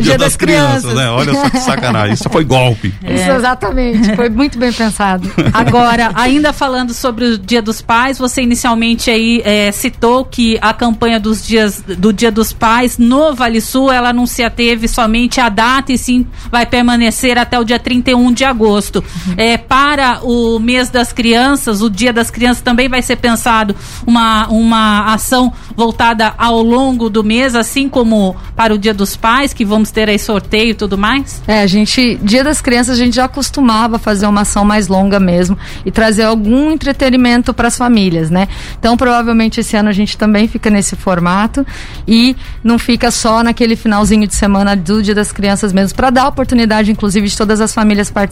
dia, 0.01 0.17
das, 0.17 0.33
das 0.33 0.35
crianças, 0.37 0.81
Crianças. 0.83 0.93
né? 0.95 1.09
Olha 1.09 1.33
só 1.33 1.49
que 1.49 1.59
sacanagem. 1.59 2.13
Isso 2.13 2.29
foi 2.29 2.43
golpe. 2.43 2.93
Isso, 3.07 3.31
exatamente. 3.31 4.15
Foi 4.15 4.29
muito 4.29 4.57
bem 4.57 4.71
pensado. 4.71 5.29
Agora, 5.53 6.11
ainda 6.15 6.51
falando 6.53 6.93
sobre 6.93 7.25
o 7.25 7.37
Dia 7.37 7.61
dos 7.61 7.81
Pais, 7.81 8.17
você 8.17 8.41
inicialmente 8.41 9.09
aí 9.09 9.41
eh, 9.45 9.71
citou 9.71 10.25
que 10.25 10.57
a 10.61 10.73
campanha 10.73 11.19
dos 11.19 11.45
dias 11.45 11.83
do 11.97 12.11
Dia 12.11 12.31
dos 12.31 12.51
Pais 12.53 12.97
no 12.97 13.33
Vale 13.33 13.61
Sul, 13.61 13.91
ela 13.91 14.11
não 14.13 14.25
se 14.25 14.43
ateve 14.43 14.87
somente 14.87 15.39
à 15.39 15.49
data 15.49 15.91
e 15.91 15.97
sim 15.97 16.25
vai 16.51 16.65
permanecer 16.65 17.37
até 17.37 17.59
o 17.59 17.63
dia 17.63 17.79
31 17.79 18.31
de 18.35 18.45
agosto. 18.45 19.03
Eh, 19.37 19.57
para 19.57 20.19
o 20.23 20.59
mês 20.59 20.89
das 20.89 21.11
crianças, 21.11 21.81
o 21.81 21.89
Dia 21.89 22.13
das 22.13 22.29
Crianças 22.29 22.61
também 22.61 22.87
vai 22.87 23.01
ser 23.01 23.15
pensado 23.15 23.75
uma, 24.05 24.47
uma 24.47 25.13
ação 25.13 25.51
voltada 25.75 26.33
ao 26.37 26.61
longo 26.61 27.09
do 27.09 27.23
mês, 27.23 27.55
assim 27.55 27.89
como 27.89 28.35
para 28.55 28.73
o 28.73 28.77
Dia 28.77 28.93
dos 28.93 29.15
Pais, 29.15 29.53
que 29.53 29.65
vamos 29.65 29.89
ter 29.89 30.09
aí 30.09 30.19
sorteio 30.19 30.71
e 30.71 30.73
tudo 30.73 30.97
mais? 30.97 31.41
É, 31.47 31.61
a 31.61 31.67
gente, 31.67 32.19
Dia 32.21 32.43
das 32.43 32.61
Crianças, 32.61 32.99
a 32.99 33.03
gente 33.03 33.15
já 33.15 33.27
costumava 33.27 33.97
fazer 33.97 34.27
uma 34.27 34.41
ação 34.41 34.65
mais 34.65 34.87
longa 34.87 35.19
mesmo 35.19 35.57
e 35.85 35.91
trazer 35.91 36.23
algum 36.23 36.71
entretenimento 36.71 37.53
para 37.53 37.67
as 37.67 37.77
famílias, 37.77 38.29
né? 38.29 38.47
Então, 38.77 38.97
provavelmente 38.97 39.59
esse 39.59 39.75
ano 39.75 39.89
a 39.89 39.93
gente 39.93 40.17
também 40.17 40.47
fica 40.47 40.69
nesse 40.69 40.95
formato 40.95 41.65
e 42.07 42.35
não 42.63 42.77
fica 42.77 43.09
só 43.11 43.43
naquele 43.43 43.75
finalzinho 43.75 44.27
de 44.27 44.35
semana 44.35 44.75
do 44.75 45.01
Dia 45.01 45.15
das 45.15 45.31
Crianças 45.31 45.71
mesmo, 45.71 45.95
para 45.95 46.09
dar 46.09 46.27
oportunidade, 46.27 46.91
inclusive, 46.91 47.27
de 47.27 47.37
todas 47.37 47.61
as 47.61 47.73
famílias 47.73 48.09
participarem. 48.09 48.24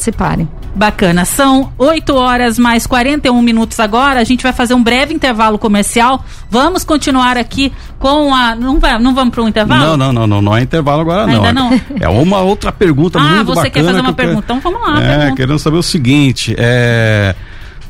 Bacana. 0.76 1.24
São 1.24 1.72
8 1.78 2.16
horas 2.16 2.58
mais 2.58 2.88
41 2.88 3.40
minutos 3.44 3.80
agora. 3.80 4.20
A 4.20 4.24
gente 4.24 4.42
vai 4.42 4.52
fazer 4.52 4.74
um 4.74 4.82
breve 4.82 5.14
intervalo 5.14 5.60
comercial. 5.60 6.26
Vamos 6.50 6.84
continuar 6.84 7.38
aqui 7.38 7.72
com 8.00 8.34
a. 8.34 8.56
Não, 8.56 8.80
vai, 8.80 8.98
não 8.98 9.14
vamos 9.14 9.34
para 9.36 9.44
um 9.44 9.48
intervalo? 9.48 9.82
Não, 9.86 9.98
não, 9.98 10.14
não, 10.14 10.28
não, 10.28 10.42
não 10.42 10.58
é 10.58 10.62
intervalo 10.62 11.02
agora 11.02 11.28
não. 11.28 11.36
Ainda 11.36 11.54
não? 11.54 11.80
É 12.00 12.10
uma 12.10 12.40
outra 12.40 12.72
pergunta 12.72 13.20
Ah, 13.20 13.22
muito 13.22 13.46
você 13.48 13.56
bacana. 13.56 13.70
quer 13.72 13.84
fazer 13.84 14.00
uma 14.00 14.04
que 14.06 14.10
eu 14.10 14.16
quero- 14.16 14.28
pergunta? 14.30 14.46
Então 14.54 14.72
vamos 14.72 14.88
lá, 14.88 15.00
É, 15.04 15.18
pergunta. 15.18 15.36
querendo 15.36 15.60
saber 15.60 15.78
o 15.78 15.84
seguinte, 15.84 16.56
é, 16.58 17.36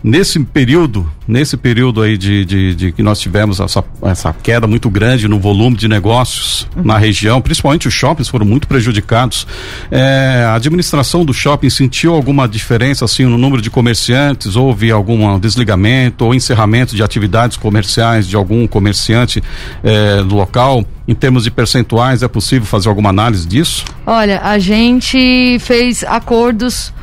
nesse 0.03 0.37
período, 0.39 1.09
nesse 1.25 1.55
período 1.55 2.01
aí 2.01 2.17
de, 2.17 2.43
de, 2.43 2.75
de 2.75 2.91
que 2.91 3.01
nós 3.01 3.19
tivemos 3.19 3.59
essa, 3.59 3.83
essa 4.03 4.33
queda 4.33 4.67
muito 4.67 4.89
grande 4.89 5.27
no 5.27 5.39
volume 5.39 5.77
de 5.77 5.87
negócios 5.87 6.67
na 6.75 6.97
região, 6.97 7.41
principalmente 7.41 7.87
os 7.87 7.93
shoppings 7.93 8.27
foram 8.27 8.45
muito 8.45 8.67
prejudicados. 8.67 9.47
É, 9.89 10.43
a 10.45 10.55
administração 10.55 11.23
do 11.23 11.33
shopping 11.33 11.69
sentiu 11.69 12.13
alguma 12.13 12.47
diferença 12.47 13.05
assim 13.05 13.25
no 13.25 13.37
número 13.37 13.61
de 13.61 13.69
comerciantes? 13.69 14.55
Houve 14.55 14.91
algum 14.91 15.39
desligamento 15.39 16.25
ou 16.25 16.33
encerramento 16.33 16.95
de 16.95 17.01
atividades 17.01 17.55
comerciais 17.55 18.27
de 18.27 18.35
algum 18.35 18.67
comerciante 18.67 19.41
é, 19.83 20.17
do 20.17 20.35
local? 20.35 20.83
Em 21.07 21.13
termos 21.13 21.43
de 21.43 21.51
percentuais, 21.51 22.23
é 22.23 22.27
possível 22.27 22.65
fazer 22.65 22.87
alguma 22.87 23.09
análise 23.09 23.47
disso? 23.47 23.83
Olha, 24.05 24.41
a 24.41 24.57
gente 24.57 25.57
fez 25.59 26.03
acordos 26.03 26.93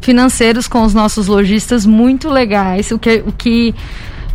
financeiros 0.00 0.66
com 0.66 0.82
os 0.82 0.94
nossos 0.94 1.26
lojistas 1.26 1.84
muito 1.84 2.28
legais, 2.28 2.90
o 2.90 2.98
que, 2.98 3.22
o 3.26 3.32
que, 3.32 3.74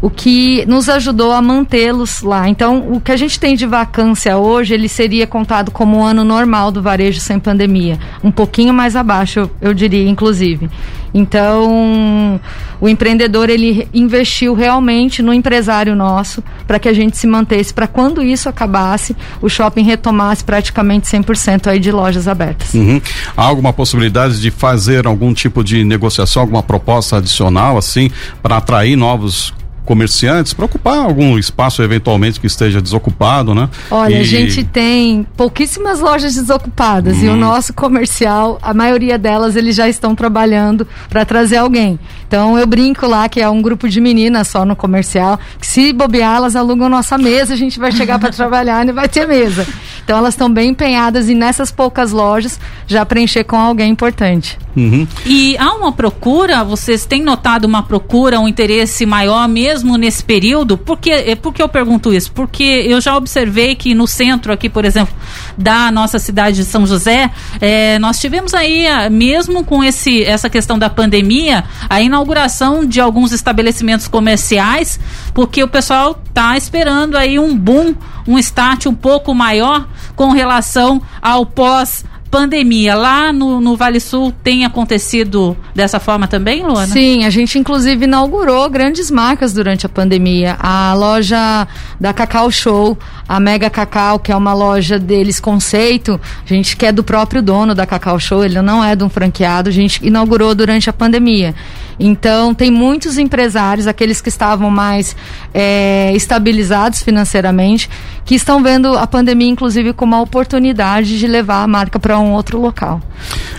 o 0.06 0.10
que 0.12 0.64
nos 0.68 0.88
ajudou 0.88 1.32
a 1.32 1.42
mantê-los 1.42 2.22
lá. 2.22 2.48
Então, 2.48 2.92
o 2.92 3.02
que 3.02 3.12
a 3.12 3.18
gente 3.18 3.40
tem 3.40 3.56
de 3.56 3.66
vacância 3.66 4.38
hoje, 4.38 4.72
ele 4.72 4.88
seria 4.88 5.26
contado 5.26 5.72
como 5.72 5.98
um 5.98 6.04
ano 6.04 6.24
normal 6.24 6.72
do 6.72 6.80
varejo 6.80 7.20
sem 7.20 7.40
pandemia. 7.40 7.98
Um 8.24 8.30
pouquinho 8.30 8.72
mais 8.72 8.96
abaixo, 8.96 9.40
eu, 9.40 9.52
eu 9.60 9.74
diria, 9.74 10.08
inclusive. 10.08 10.70
Então, 11.12 12.40
o 12.80 12.88
empreendedor, 12.88 13.50
ele 13.50 13.88
investiu 13.92 14.54
realmente 14.54 15.24
no 15.24 15.34
empresário 15.34 15.96
nosso 15.96 16.44
para 16.68 16.78
que 16.78 16.88
a 16.88 16.94
gente 16.94 17.18
se 17.18 17.26
mantesse, 17.26 17.74
para 17.74 17.88
quando 17.88 18.22
isso 18.22 18.48
acabasse, 18.48 19.16
o 19.42 19.50
shopping 19.50 19.86
retomasse 19.86 20.44
praticamente 20.44 21.08
100% 21.08 21.66
aí 21.66 21.80
de 21.80 21.92
lojas 21.92 22.28
abertas. 22.28 22.76
Uhum. 22.76 23.02
Há 23.36 23.44
alguma 23.44 23.74
possibilidade 23.74 24.40
de 24.40 24.52
fazer 24.52 25.08
algum 25.08 25.34
tipo 25.34 25.64
de 25.64 25.84
negociação, 25.84 26.44
alguma 26.44 26.62
proposta 26.62 27.18
adicional, 27.18 27.76
assim, 27.76 28.12
para 28.44 28.58
atrair 28.58 28.96
novos 28.96 29.52
comerciantes, 29.86 30.54
para 30.54 30.66
ocupar 30.66 30.98
algum 30.98 31.38
espaço 31.38 31.82
eventualmente 31.84 32.40
que 32.40 32.48
esteja 32.48 32.82
desocupado, 32.82 33.54
né? 33.56 33.70
Olha, 33.90 34.16
E- 34.16 34.20
a 34.20 34.24
gente 34.24 34.64
tem 34.64 35.26
pouquíssimas 35.38 36.00
lojas 36.00 36.36
desocupadas 36.36 37.22
e 37.22 37.28
o 37.28 37.36
nosso 37.36 37.74
comercial, 37.74 38.58
a 38.62 38.74
maioria 38.74 39.18
delas, 39.18 39.56
eles 39.56 39.76
já 39.76 39.88
estão 39.88 40.16
trabalhando 40.16 40.88
para 41.10 41.24
trazer 41.24 41.58
alguém. 41.58 42.00
Então 42.28 42.58
eu 42.58 42.66
brinco 42.66 43.06
lá 43.06 43.30
que 43.30 43.40
é 43.40 43.48
um 43.50 43.62
grupo 43.62 43.88
de 43.88 44.02
meninas 44.02 44.48
só 44.48 44.66
no 44.66 44.76
comercial, 44.76 45.40
que 45.60 45.68
se 45.68 45.94
bobear, 45.94 46.36
elas 46.38 46.56
alugam 46.56 46.90
nossa 46.90 47.18
mesa, 47.18 47.54
a 47.54 47.58
gente 47.58 47.80
vai 47.80 47.92
chegar 47.92 48.18
para 48.20 48.32
trabalhar 48.32 48.84
e 48.84 48.88
não 48.88 48.94
vai 48.94 49.08
ter 49.08 49.28
mesa. 49.28 49.66
Então 50.04 50.18
elas 50.18 50.34
estão 50.34 50.50
bem 50.52 50.72
empenhadas 50.72 51.30
e 51.30 51.36
nessas 51.36 51.72
poucas 51.72 52.12
lojas 52.12 52.60
já 52.88 53.06
preencher 53.06 53.44
com 53.44 53.56
alguém 53.58 53.92
importante. 53.92 54.58
Uhum. 54.76 55.08
E 55.26 55.56
há 55.58 55.72
uma 55.74 55.92
procura, 55.92 56.64
vocês 56.64 57.06
têm 57.06 57.22
notado 57.24 57.64
uma 57.66 57.84
procura, 57.84 58.40
um 58.40 58.48
interesse 58.48 59.06
maior 59.06 59.48
mesmo 59.48 59.75
nesse 59.84 60.24
período? 60.24 60.78
Por 60.78 60.98
que, 60.98 61.12
é, 61.12 61.36
por 61.36 61.54
que 61.54 61.62
eu 61.62 61.68
pergunto 61.68 62.14
isso? 62.14 62.32
Porque 62.32 62.64
eu 62.64 63.00
já 63.02 63.16
observei 63.16 63.76
que 63.76 63.94
no 63.94 64.08
centro 64.08 64.52
aqui, 64.52 64.70
por 64.70 64.86
exemplo, 64.86 65.14
da 65.58 65.92
nossa 65.92 66.20
cidade 66.20 66.58
de 66.58 66.66
São 66.66 66.86
José, 66.86 67.32
eh, 67.62 67.98
nós 68.00 68.20
tivemos 68.20 68.54
aí, 68.54 68.88
ah, 68.88 69.10
mesmo 69.10 69.64
com 69.64 69.84
esse, 69.84 70.24
essa 70.24 70.50
questão 70.50 70.78
da 70.78 70.90
pandemia, 70.90 71.64
a 71.90 72.02
inauguração 72.02 72.86
de 72.86 73.00
alguns 73.00 73.32
estabelecimentos 73.32 74.08
comerciais, 74.08 75.00
porque 75.34 75.64
o 75.64 75.68
pessoal 75.68 76.20
está 76.28 76.58
esperando 76.58 77.16
aí 77.18 77.40
um 77.40 77.58
boom, 77.58 77.96
um 78.28 78.38
start 78.40 78.86
um 78.86 78.96
pouco 78.96 79.34
maior 79.34 79.88
com 80.16 80.32
relação 80.32 81.02
ao 81.22 81.46
pós 81.46 82.04
pandemia. 82.36 82.96
Lá 82.96 83.32
no, 83.32 83.62
no 83.62 83.78
Vale 83.78 84.02
Sul 84.02 84.34
tem 84.44 84.66
acontecido 84.66 85.56
dessa 85.74 86.02
forma 86.02 86.28
também, 86.28 86.64
Luana? 86.64 86.92
Sim, 86.92 87.24
a 87.24 87.30
gente 87.30 87.58
inclusive 87.58 88.04
inaugurou 88.04 88.70
grandes 88.70 89.10
marcas 89.10 89.54
durante 89.54 89.86
a 89.86 89.90
pandemia. 89.90 90.58
A 90.60 90.94
loja 90.94 91.66
da 91.98 92.14
Cacau 92.14 92.52
Show, 92.52 92.98
a 93.28 93.40
Mega 93.40 93.70
Cacau, 93.70 94.20
que 94.20 94.34
é 94.34 94.36
uma 94.36 94.54
loja 94.54 95.00
deles 95.00 95.40
conceito, 95.40 96.20
a 96.46 96.54
gente 96.54 96.76
que 96.76 96.86
é 96.86 96.92
do 96.92 97.06
próprio 97.06 97.42
dono 97.42 97.74
da 97.74 97.86
Cacau 97.86 98.20
Show, 98.20 98.44
ele 98.44 98.62
não 98.62 98.84
é 98.84 98.98
de 98.98 99.04
um 99.06 99.10
franqueado, 99.10 99.70
a 99.70 99.74
gente 99.74 100.06
inaugurou 100.06 100.54
durante 100.54 100.90
a 100.90 100.94
pandemia. 100.94 101.56
Então, 102.00 102.54
tem 102.54 102.70
muitos 102.72 103.18
empresários, 103.18 103.88
aqueles 103.88 104.22
que 104.22 104.30
estavam 104.30 104.70
mais 104.70 105.16
é, 105.54 106.12
estabilizados 106.16 107.02
financeiramente, 107.02 107.90
que 108.26 108.36
estão 108.36 108.62
vendo 108.62 108.98
a 108.98 109.08
pandemia, 109.08 109.48
inclusive, 109.48 109.94
como 109.94 110.16
uma 110.16 110.22
oportunidade 110.22 111.18
de 111.18 111.28
levar 111.28 111.64
a 111.64 111.68
marca 111.68 112.00
para 112.00 112.20
um 112.20 112.32
outro 112.32 112.60
local. 112.60 113.02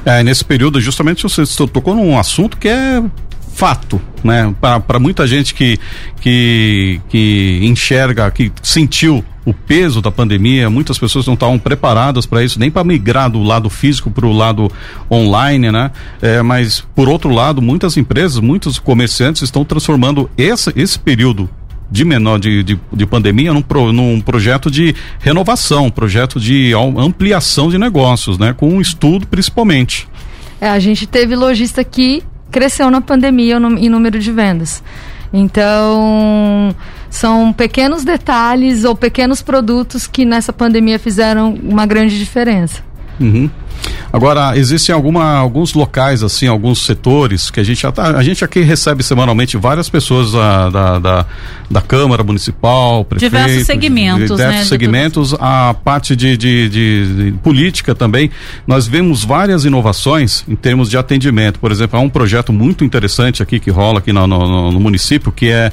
É, 0.05 0.23
nesse 0.23 0.45
período, 0.45 0.81
justamente 0.81 1.23
você 1.23 1.45
tocou 1.67 1.95
num 1.95 2.19
assunto 2.19 2.57
que 2.57 2.69
é 2.69 3.03
fato, 3.55 4.01
né? 4.23 4.55
Para 4.61 4.99
muita 4.99 5.27
gente 5.27 5.55
que, 5.55 5.79
que, 6.21 7.01
que 7.09 7.61
enxerga, 7.63 8.31
que 8.31 8.53
sentiu 8.63 9.25
o 9.47 9.55
peso 9.55 10.03
da 10.03 10.11
pandemia, 10.11 10.69
muitas 10.69 10.99
pessoas 10.99 11.25
não 11.25 11.35
estavam 11.35 11.57
preparadas 11.57 12.27
para 12.27 12.43
isso, 12.43 12.59
nem 12.59 12.69
para 12.69 12.83
migrar 12.83 13.31
do 13.31 13.43
lado 13.45 13.71
físico 13.71 14.11
para 14.11 14.27
o 14.27 14.33
lado 14.33 14.69
online, 15.09 15.71
né? 15.71 15.93
É, 16.21 16.43
mas, 16.43 16.81
por 16.97 17.09
outro 17.09 17.31
lado, 17.31 17.63
muitas 17.63 17.97
empresas, 17.97 18.41
muitos 18.41 18.81
comerciantes 18.81 19.43
estão 19.43 19.65
transformando 19.65 20.29
esse, 20.37 20.73
esse 20.75 20.99
período 20.99 21.49
de 21.89 22.05
menor 22.05 22.41
de, 22.41 22.65
de, 22.65 22.81
de 22.93 23.07
pandemia 23.07 23.53
num, 23.53 23.63
pro, 23.63 23.93
num 23.93 24.21
projeto 24.21 24.69
de 24.69 24.93
renovação, 25.21 25.89
projeto 25.89 26.41
de 26.41 26.75
am- 26.75 26.99
ampliação 26.99 27.71
de 27.71 27.79
negócios, 27.79 28.39
né? 28.39 28.53
Com 28.53 28.71
um 28.71 28.81
estudo 28.81 29.29
principalmente. 29.29 30.09
É, 30.61 30.69
a 30.69 30.81
gente 30.81 31.07
teve 31.07 31.37
lojista 31.37 31.85
que 31.85 32.25
cresceu 32.51 32.91
na 32.91 33.01
pandemia 33.01 33.59
em 33.79 33.89
número 33.89 34.19
de 34.19 34.33
vendas. 34.33 34.83
Então, 35.33 36.75
são 37.11 37.53
pequenos 37.53 38.05
detalhes 38.05 38.85
ou 38.85 38.95
pequenos 38.95 39.43
produtos 39.43 40.07
que 40.07 40.25
nessa 40.25 40.53
pandemia 40.53 40.99
fizeram 40.99 41.55
uma 41.63 41.87
grande 41.87 42.19
diferença. 42.19 42.83
Uhum. 43.21 43.49
Agora, 44.13 44.57
existem 44.57 44.95
alguma, 44.95 45.35
alguns 45.37 45.75
locais, 45.75 46.23
assim, 46.23 46.47
alguns 46.47 46.85
setores 46.85 47.51
que 47.51 47.61
a 47.61 47.65
gente 47.65 47.83
já 47.83 47.93
tá, 47.93 48.17
a 48.17 48.23
gente 48.23 48.45
aqui 48.45 48.61
recebe 48.61 49.03
semanalmente 49.03 49.57
várias 49.57 49.89
pessoas 49.89 50.33
da, 50.33 50.71
da, 50.71 50.99
da, 50.99 51.27
da 51.71 51.81
Câmara 51.81 52.23
Municipal, 52.23 53.05
prefeito. 53.05 53.33
Diversos 53.33 53.67
segmentos, 53.67 54.37
diversos 54.37 54.57
né? 54.57 54.65
segmentos, 54.65 55.35
a 55.39 55.75
parte 55.75 56.17
de, 56.17 56.37
de, 56.37 56.69
de, 56.69 57.31
de, 57.31 57.33
política 57.39 57.95
também. 57.95 58.31
Nós 58.67 58.87
vemos 58.87 59.25
várias 59.25 59.65
inovações 59.65 60.45
em 60.49 60.57
termos 60.57 60.89
de 60.89 60.97
atendimento. 60.97 61.59
Por 61.59 61.71
exemplo, 61.71 61.99
há 61.99 62.03
um 62.03 62.09
projeto 62.09 62.53
muito 62.53 62.85
interessante 62.85 63.43
aqui 63.43 63.59
que 63.61 63.71
rola 63.71 63.99
aqui 63.99 64.13
no, 64.13 64.27
no, 64.27 64.73
no 64.73 64.81
município, 64.81 65.31
que 65.31 65.51
é 65.51 65.73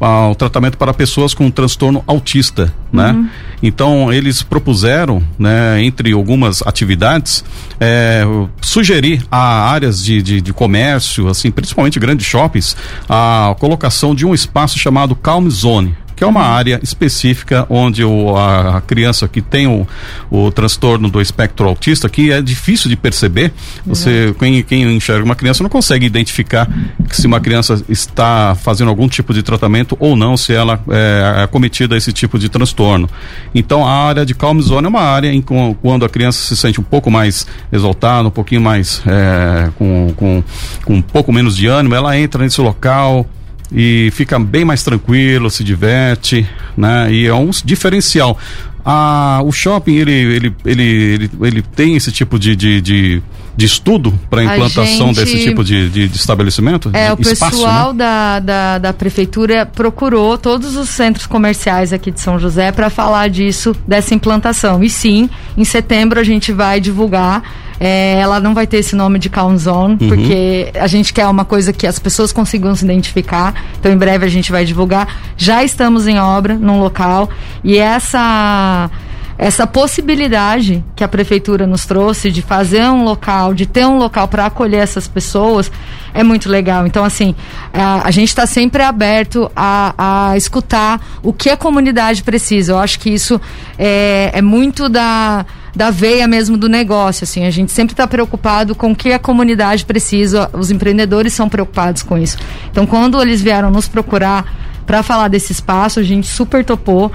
ah, 0.00 0.28
o 0.28 0.34
tratamento 0.34 0.76
para 0.76 0.92
pessoas 0.92 1.34
com 1.34 1.50
transtorno 1.50 2.02
autista, 2.06 2.72
né? 2.92 3.12
Uhum. 3.12 3.28
Então, 3.62 4.12
eles 4.12 4.42
propuseram, 4.42 5.22
né, 5.38 5.82
entre 5.82 6.12
algumas 6.12 6.62
atividades, 6.62 7.37
é, 7.80 8.24
sugerir 8.60 9.22
a 9.30 9.70
áreas 9.70 10.04
de, 10.04 10.22
de, 10.22 10.40
de, 10.40 10.52
comércio, 10.52 11.28
assim, 11.28 11.50
principalmente 11.50 11.98
grandes 11.98 12.26
shoppings, 12.26 12.76
a 13.08 13.54
colocação 13.58 14.14
de 14.14 14.26
um 14.26 14.34
espaço 14.34 14.78
chamado 14.78 15.14
Calm 15.14 15.48
Zone 15.48 15.96
que 16.18 16.24
é 16.24 16.26
uma 16.26 16.42
área 16.42 16.80
específica 16.82 17.64
onde 17.70 18.02
o, 18.04 18.36
a, 18.36 18.78
a 18.78 18.80
criança 18.80 19.28
que 19.28 19.40
tem 19.40 19.68
o, 19.68 19.86
o 20.28 20.50
transtorno 20.50 21.08
do 21.08 21.20
espectro 21.20 21.68
autista, 21.68 22.08
que 22.08 22.32
é 22.32 22.42
difícil 22.42 22.90
de 22.90 22.96
perceber, 22.96 23.52
você, 23.86 24.34
quem, 24.36 24.60
quem 24.64 24.82
enxerga 24.96 25.24
uma 25.24 25.36
criança 25.36 25.62
não 25.62 25.70
consegue 25.70 26.04
identificar 26.04 26.68
se 27.12 27.24
uma 27.24 27.38
criança 27.38 27.80
está 27.88 28.56
fazendo 28.60 28.88
algum 28.88 29.08
tipo 29.08 29.32
de 29.32 29.44
tratamento 29.44 29.96
ou 30.00 30.16
não, 30.16 30.36
se 30.36 30.52
ela 30.52 30.80
é, 30.90 31.44
é 31.44 31.46
cometida 31.46 31.96
esse 31.96 32.12
tipo 32.12 32.36
de 32.36 32.48
transtorno. 32.48 33.08
Então 33.54 33.86
a 33.86 34.08
área 34.08 34.26
de 34.26 34.34
calm 34.34 34.60
zone 34.60 34.86
é 34.86 34.88
uma 34.88 35.02
área 35.02 35.32
em 35.32 35.40
quando 35.40 36.04
a 36.04 36.08
criança 36.08 36.44
se 36.44 36.56
sente 36.56 36.80
um 36.80 36.84
pouco 36.84 37.12
mais 37.12 37.46
exaltada, 37.70 38.26
um 38.26 38.32
pouquinho 38.32 38.60
mais 38.60 39.00
é, 39.06 39.70
com, 39.78 40.12
com, 40.16 40.42
com 40.84 40.94
um 40.94 41.02
pouco 41.02 41.32
menos 41.32 41.56
de 41.56 41.68
ânimo, 41.68 41.94
ela 41.94 42.18
entra 42.18 42.42
nesse 42.42 42.60
local, 42.60 43.24
e 43.72 44.10
fica 44.12 44.38
bem 44.38 44.64
mais 44.64 44.82
tranquilo, 44.82 45.50
se 45.50 45.62
diverte, 45.62 46.46
né? 46.76 47.12
E 47.12 47.26
é 47.26 47.34
um 47.34 47.50
diferencial. 47.64 48.38
Ah, 48.84 49.40
o 49.44 49.52
shopping 49.52 49.96
ele, 49.96 50.12
ele, 50.12 50.56
ele, 50.64 50.82
ele, 50.82 51.30
ele 51.42 51.62
tem 51.62 51.94
esse 51.94 52.10
tipo 52.10 52.38
de, 52.38 52.56
de, 52.56 52.80
de, 52.80 53.22
de 53.54 53.66
estudo 53.66 54.18
para 54.30 54.42
implantação 54.42 55.08
gente, 55.08 55.16
desse 55.16 55.44
tipo 55.44 55.62
de, 55.62 55.90
de, 55.90 56.08
de 56.08 56.16
estabelecimento? 56.16 56.90
É, 56.94 57.12
o 57.12 57.20
espaço, 57.20 57.56
pessoal 57.56 57.92
né? 57.92 57.98
da, 57.98 58.40
da, 58.40 58.78
da 58.78 58.92
prefeitura 58.94 59.66
procurou 59.66 60.38
todos 60.38 60.74
os 60.74 60.88
centros 60.88 61.26
comerciais 61.26 61.92
aqui 61.92 62.10
de 62.10 62.20
São 62.20 62.38
José 62.38 62.72
para 62.72 62.88
falar 62.88 63.28
disso, 63.28 63.76
dessa 63.86 64.14
implantação. 64.14 64.82
E 64.82 64.88
sim, 64.88 65.28
em 65.54 65.64
setembro 65.64 66.18
a 66.18 66.24
gente 66.24 66.50
vai 66.50 66.80
divulgar 66.80 67.42
é, 67.80 68.18
ela 68.20 68.40
não 68.40 68.54
vai 68.54 68.66
ter 68.66 68.78
esse 68.78 68.96
nome 68.96 69.18
de 69.18 69.28
Count 69.28 69.58
Zone, 69.58 69.96
uhum. 70.00 70.08
porque 70.08 70.70
a 70.74 70.86
gente 70.86 71.12
quer 71.12 71.26
uma 71.28 71.44
coisa 71.44 71.72
que 71.72 71.86
as 71.86 71.98
pessoas 71.98 72.32
consigam 72.32 72.74
se 72.74 72.84
identificar. 72.84 73.54
Então, 73.78 73.92
em 73.92 73.96
breve 73.96 74.24
a 74.26 74.28
gente 74.28 74.50
vai 74.50 74.64
divulgar. 74.64 75.16
Já 75.36 75.62
estamos 75.62 76.06
em 76.06 76.18
obra 76.18 76.54
num 76.54 76.80
local 76.80 77.28
e 77.62 77.78
essa 77.78 78.90
essa 79.38 79.68
possibilidade 79.68 80.84
que 80.96 81.04
a 81.04 81.08
prefeitura 81.08 81.64
nos 81.64 81.86
trouxe 81.86 82.32
de 82.32 82.42
fazer 82.42 82.82
um 82.88 83.04
local, 83.04 83.54
de 83.54 83.66
ter 83.66 83.86
um 83.86 83.96
local 83.96 84.26
para 84.26 84.46
acolher 84.46 84.80
essas 84.80 85.06
pessoas, 85.06 85.70
é 86.12 86.24
muito 86.24 86.48
legal. 86.50 86.88
Então, 86.88 87.04
assim, 87.04 87.36
a, 87.72 88.08
a 88.08 88.10
gente 88.10 88.30
está 88.30 88.46
sempre 88.46 88.82
aberto 88.82 89.48
a, 89.54 90.30
a, 90.30 90.36
escutar 90.36 91.00
o 91.22 91.32
que 91.32 91.48
a 91.48 91.56
comunidade 91.56 92.24
precisa. 92.24 92.72
Eu 92.72 92.78
acho 92.78 92.98
que 92.98 93.10
isso 93.10 93.40
é, 93.78 94.32
é 94.34 94.42
muito 94.42 94.88
da 94.88 95.46
da 95.76 95.90
veia 95.90 96.26
mesmo 96.26 96.56
do 96.56 96.68
negócio, 96.68 97.22
assim, 97.22 97.46
a 97.46 97.50
gente 97.50 97.70
sempre 97.70 97.92
está 97.92 98.04
preocupado 98.04 98.74
com 98.74 98.90
o 98.90 98.96
que 98.96 99.12
a 99.12 99.18
comunidade 99.18 99.84
precisa, 99.84 100.50
os 100.52 100.72
empreendedores 100.72 101.32
são 101.32 101.48
preocupados 101.48 102.02
com 102.02 102.18
isso. 102.18 102.36
Então, 102.68 102.84
quando 102.84 103.22
eles 103.22 103.40
vieram 103.40 103.70
nos 103.70 103.86
procurar 103.86 104.44
para 104.84 105.04
falar 105.04 105.28
desse 105.28 105.52
espaço, 105.52 106.00
a 106.00 106.02
gente 106.02 106.26
super 106.26 106.64
topou. 106.64 107.12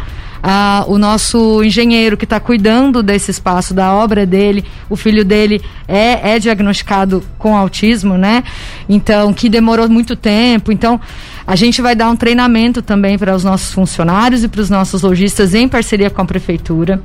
O 0.88 0.98
nosso 0.98 1.64
engenheiro 1.64 2.18
que 2.18 2.26
está 2.26 2.40
cuidando 2.40 3.02
desse 3.02 3.32
espaço, 3.32 3.74
da 3.74 3.94
obra 3.94 4.26
dele, 4.26 4.66
o 4.90 4.96
filho 4.96 5.24
dele 5.24 5.62
é, 5.88 6.36
é 6.36 6.40
diagnosticado 6.40 7.24
com 7.38 7.56
autismo, 7.56 8.18
né? 8.18 8.44
Então, 8.90 9.34
que 9.34 9.48
demorou 9.48 9.88
muito 9.88 10.16
tempo. 10.18 10.72
Então, 10.72 11.00
a 11.48 11.56
gente 11.56 11.82
vai 11.82 11.96
dar 11.96 12.10
um 12.10 12.16
treinamento 12.16 12.82
também 12.82 13.18
para 13.18 13.34
os 13.36 13.44
nossos 13.44 13.74
funcionários 13.74 14.44
e 14.44 14.50
para 14.50 14.62
os 14.62 14.70
nossos 14.70 15.02
lojistas 15.02 15.54
em 15.54 15.68
parceria 15.68 16.10
com 16.10 16.22
a 16.22 16.26
prefeitura, 16.26 17.02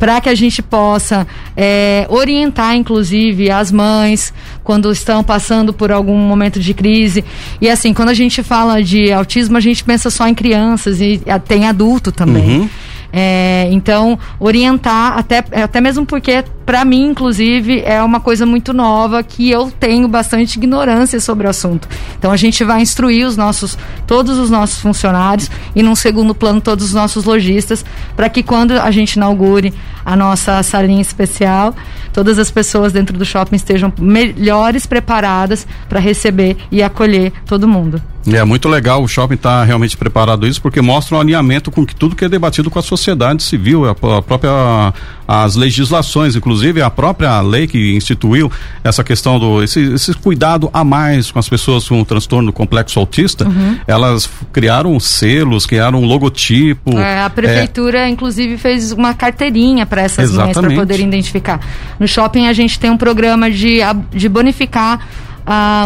para 0.00 0.18
que 0.18 0.30
a 0.30 0.34
gente 0.34 0.62
possa 0.62 1.26
é, 1.54 2.06
orientar, 2.08 2.74
inclusive, 2.74 3.50
as 3.50 3.70
mães 3.70 4.32
quando 4.64 4.90
estão 4.90 5.22
passando 5.22 5.74
por 5.74 5.92
algum 5.92 6.16
momento 6.16 6.58
de 6.58 6.72
crise. 6.72 7.22
E 7.60 7.68
assim, 7.68 7.92
quando 7.92 8.08
a 8.08 8.14
gente 8.14 8.42
fala 8.42 8.82
de 8.82 9.12
autismo, 9.12 9.58
a 9.58 9.60
gente 9.60 9.84
pensa 9.84 10.08
só 10.08 10.26
em 10.26 10.34
crianças 10.34 11.02
e 11.02 11.20
tem 11.46 11.68
adulto 11.68 12.10
também. 12.10 12.60
Uhum. 12.60 12.68
É, 13.12 13.68
então, 13.72 14.18
orientar, 14.38 15.18
até, 15.18 15.38
até 15.38 15.80
mesmo 15.80 16.06
porque, 16.06 16.44
para 16.64 16.84
mim, 16.84 17.06
inclusive, 17.06 17.82
é 17.84 18.02
uma 18.02 18.20
coisa 18.20 18.46
muito 18.46 18.72
nova 18.72 19.22
que 19.22 19.50
eu 19.50 19.70
tenho 19.70 20.06
bastante 20.06 20.56
ignorância 20.56 21.18
sobre 21.20 21.46
o 21.46 21.50
assunto. 21.50 21.88
Então, 22.18 22.30
a 22.30 22.36
gente 22.36 22.62
vai 22.62 22.80
instruir 22.80 23.26
os 23.26 23.36
nossos, 23.36 23.76
todos 24.06 24.38
os 24.38 24.50
nossos 24.50 24.80
funcionários 24.80 25.50
e, 25.74 25.82
num 25.82 25.94
segundo 25.94 26.34
plano, 26.34 26.60
todos 26.60 26.86
os 26.86 26.94
nossos 26.94 27.24
lojistas, 27.24 27.84
para 28.16 28.28
que 28.28 28.42
quando 28.42 28.72
a 28.72 28.90
gente 28.90 29.14
inaugure 29.14 29.74
a 30.04 30.14
nossa 30.16 30.62
salinha 30.62 31.02
especial, 31.02 31.74
todas 32.12 32.38
as 32.38 32.50
pessoas 32.50 32.92
dentro 32.92 33.16
do 33.18 33.24
shopping 33.24 33.56
estejam 33.56 33.92
melhores 33.98 34.86
preparadas 34.86 35.66
para 35.88 36.00
receber 36.00 36.56
e 36.70 36.82
acolher 36.82 37.32
todo 37.46 37.68
mundo. 37.68 38.00
É 38.26 38.44
muito 38.44 38.68
legal 38.68 39.02
o 39.02 39.08
shopping 39.08 39.34
estar 39.34 39.60
tá 39.60 39.64
realmente 39.64 39.96
preparado 39.96 40.46
isso, 40.46 40.60
porque 40.60 40.80
mostra 40.80 41.16
um 41.16 41.20
alinhamento 41.20 41.70
com 41.70 41.86
que 41.86 41.94
tudo 41.94 42.14
que 42.14 42.24
é 42.24 42.28
debatido 42.28 42.70
com 42.70 42.78
a 42.78 42.82
sociedade 42.82 43.42
civil, 43.42 43.86
a, 43.86 43.92
a 43.92 44.22
própria 44.22 44.92
as 45.26 45.54
legislações, 45.54 46.34
inclusive 46.34 46.82
a 46.82 46.90
própria 46.90 47.40
lei 47.40 47.66
que 47.66 47.94
instituiu 47.94 48.50
essa 48.82 49.04
questão 49.04 49.38
do 49.38 49.62
esse, 49.62 49.80
esse 49.94 50.12
cuidado 50.14 50.68
a 50.72 50.82
mais 50.82 51.30
com 51.30 51.38
as 51.38 51.48
pessoas 51.48 51.88
com 51.88 52.02
transtorno 52.02 52.52
complexo 52.52 52.98
autista, 52.98 53.46
uhum. 53.46 53.78
elas 53.86 54.28
criaram 54.52 54.98
selos, 54.98 55.66
criaram 55.66 56.02
um 56.02 56.04
logotipo. 56.04 56.98
É, 56.98 57.22
a 57.22 57.30
prefeitura, 57.30 58.00
é... 58.00 58.08
inclusive, 58.08 58.58
fez 58.58 58.92
uma 58.92 59.14
carteirinha 59.14 59.86
para 59.86 60.02
essas 60.02 60.32
mães 60.32 60.52
para 60.52 60.74
poderem 60.74 61.06
identificar. 61.06 61.60
No 61.98 62.08
shopping 62.08 62.48
a 62.48 62.52
gente 62.52 62.78
tem 62.78 62.90
um 62.90 62.98
programa 62.98 63.50
de, 63.50 63.78
de 64.10 64.28
bonificar 64.28 65.00